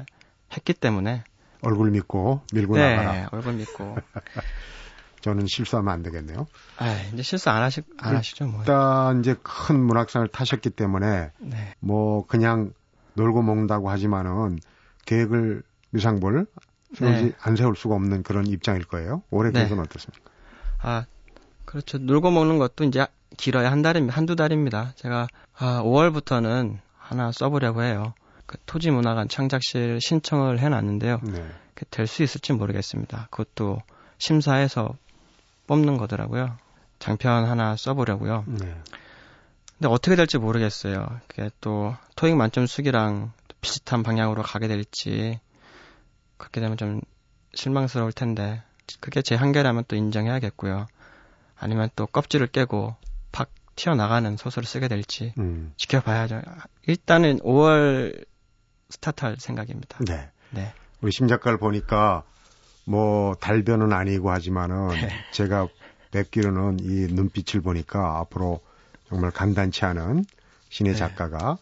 했기 0.53 0.73
때문에 0.73 1.23
얼굴 1.66 1.90
믿고 1.90 2.42
밀고 2.52 2.76
네, 2.76 2.96
나가라. 2.96 3.29
얼굴 3.33 3.55
믿고. 3.55 3.96
저는 5.20 5.48
실수하면 5.48 5.92
안 5.92 6.02
되겠네요. 6.05 6.46
아, 6.79 7.00
이제 7.12 7.22
실수 7.22 7.50
안 7.50 7.62
하시 7.62 7.83
안 7.98 8.14
하시죠, 8.14 8.46
뭐. 8.46 8.61
일단 8.61 9.20
이제 9.20 9.35
큰 9.42 9.81
문학상을 9.81 10.29
타셨기 10.29 10.70
때문에 10.70 11.33
네. 11.40 11.74
뭐 11.81 12.24
그냥 12.26 12.72
놀고 13.14 13.42
먹는다고 13.42 13.90
하지만은 13.90 14.61
계획을 15.05 15.64
미상볼 15.90 16.46
세우지 16.94 17.22
네. 17.24 17.33
안 17.40 17.57
세울 17.57 17.74
수가 17.74 17.96
없는 17.96 18.22
그런 18.22 18.46
입장일 18.46 18.85
거예요. 18.85 19.22
올해 19.31 19.50
네. 19.50 19.61
계획은 19.61 19.81
어떻습니까? 19.81 20.31
아, 20.81 21.07
그렇죠. 21.64 21.98
놀고 21.98 22.31
먹는 22.31 22.59
것도 22.59 22.85
이제 22.85 23.05
길어야 23.37 23.72
한 23.72 23.83
달입니다. 23.83 24.16
한두 24.16 24.37
달입니다. 24.37 24.92
제가 24.94 25.26
아, 25.59 25.83
5월부터는 25.83 26.79
하나 26.96 27.33
써보려고 27.33 27.83
해요. 27.83 28.14
그 28.46 28.59
토지문화관 28.66 29.28
창작실 29.28 30.00
신청을 30.00 30.59
해놨는데요. 30.59 31.20
네. 31.22 31.48
될수 31.90 32.22
있을지 32.22 32.52
모르겠습니다. 32.52 33.28
그것도 33.30 33.82
심사해서 34.18 34.96
뽑는 35.66 35.98
거더라고요. 35.98 36.56
장편 36.98 37.44
하나 37.44 37.76
써보려고요. 37.76 38.44
네. 38.46 38.80
근데 39.78 39.88
어떻게 39.88 40.16
될지 40.16 40.38
모르겠어요. 40.38 41.20
그게 41.26 41.50
또 41.61 41.94
토익 42.14 42.37
만점 42.37 42.66
수기랑 42.66 43.32
비슷한 43.61 44.02
방향으로 44.02 44.42
가게 44.42 44.68
될지 44.68 45.38
그렇게 46.38 46.61
되면 46.61 46.76
좀 46.76 47.00
실망스러울 47.54 48.12
텐데 48.12 48.62
그게 49.00 49.20
제 49.20 49.35
한계라면 49.35 49.85
또 49.88 49.96
인정해야겠고요. 49.96 50.87
아니면 51.59 51.90
또 51.96 52.06
껍질을 52.06 52.46
깨고 52.48 52.96
팍 53.32 53.50
튀어나가는 53.74 54.37
소설을 54.37 54.66
쓰게 54.66 54.88
될지 54.88 55.35
음. 55.38 55.74
지켜봐야죠. 55.76 56.40
일단은 56.87 57.40
5월 57.40 58.24
스타트할 58.90 59.37
생각입니다. 59.38 59.99
네. 60.05 60.31
네. 60.51 60.72
우리 61.01 61.12
심 61.12 61.29
작가를 61.29 61.59
보니까 61.59 62.22
뭐 62.85 63.35
달변은 63.35 63.92
아니고 63.92 64.31
하지만은 64.31 64.88
네. 64.88 65.09
제가 65.33 65.68
뵙기로는 66.12 66.79
이 66.81 67.12
눈빛을 67.12 67.61
보니까 67.61 68.18
앞으로 68.20 68.61
정말 69.09 69.31
간단치 69.31 69.85
않은 69.85 70.25
신의 70.68 70.92
네. 70.92 70.99
작가가 70.99 71.59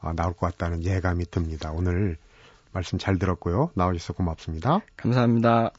아, 0.00 0.12
나올 0.12 0.32
것 0.32 0.40
같다는 0.40 0.84
예감이 0.84 1.24
듭니다. 1.30 1.72
오늘 1.72 2.16
말씀 2.72 2.98
잘 2.98 3.18
들었고요. 3.18 3.70
나와주셔서 3.74 4.12
고맙습니다. 4.12 4.80
감사합니다. 4.96 5.70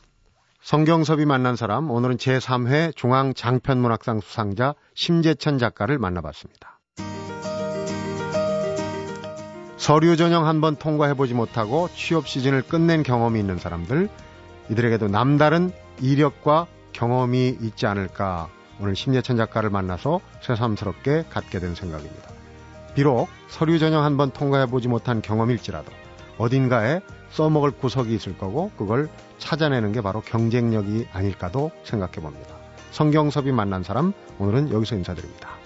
성경섭이 0.62 1.26
만난 1.26 1.56
사람, 1.56 1.90
오늘은 1.90 2.18
제3회 2.18 2.96
중앙장편문학상 2.96 4.20
수상자 4.20 4.76
심재천 4.94 5.58
작가를 5.58 5.98
만나봤습니다. 6.00 6.79
서류 9.80 10.18
전형 10.18 10.46
한 10.46 10.60
번 10.60 10.76
통과해보지 10.76 11.34
못하고 11.34 11.88
취업 11.96 12.28
시즌을 12.28 12.64
끝낸 12.64 13.02
경험이 13.02 13.40
있는 13.40 13.58
사람들, 13.58 14.10
이들에게도 14.70 15.08
남다른 15.08 15.72
이력과 16.02 16.68
경험이 16.92 17.58
있지 17.62 17.88
않을까 17.88 18.50
오늘 18.82 18.96
심재천 18.96 19.38
작가를 19.38 19.70
만나서 19.70 20.20
새삼스럽게 20.42 21.26
갖게 21.30 21.60
된 21.60 21.76
생각입니다. 21.76 22.30
비록 22.94 23.30
서류 23.48 23.80
전형 23.80 24.04
한 24.04 24.18
번 24.18 24.32
통과해보지 24.32 24.90
못한 24.90 25.22
경험일지라도 25.22 25.90
어딘가에 26.38 27.00
써먹을 27.32 27.72
구석이 27.72 28.14
있을 28.14 28.38
거고 28.38 28.72
그걸 28.78 29.08
찾아내는 29.38 29.94
게 29.94 30.02
바로 30.02 30.20
경쟁력이 30.22 31.08
아닐까도 31.14 31.72
생각해 31.86 32.14
봅니다. 32.16 32.54
성경섭이 32.92 33.52
만난 33.54 33.84
사람 33.84 34.12
오늘은 34.40 34.72
여기서 34.72 34.96
인사드립니다. 34.96 35.59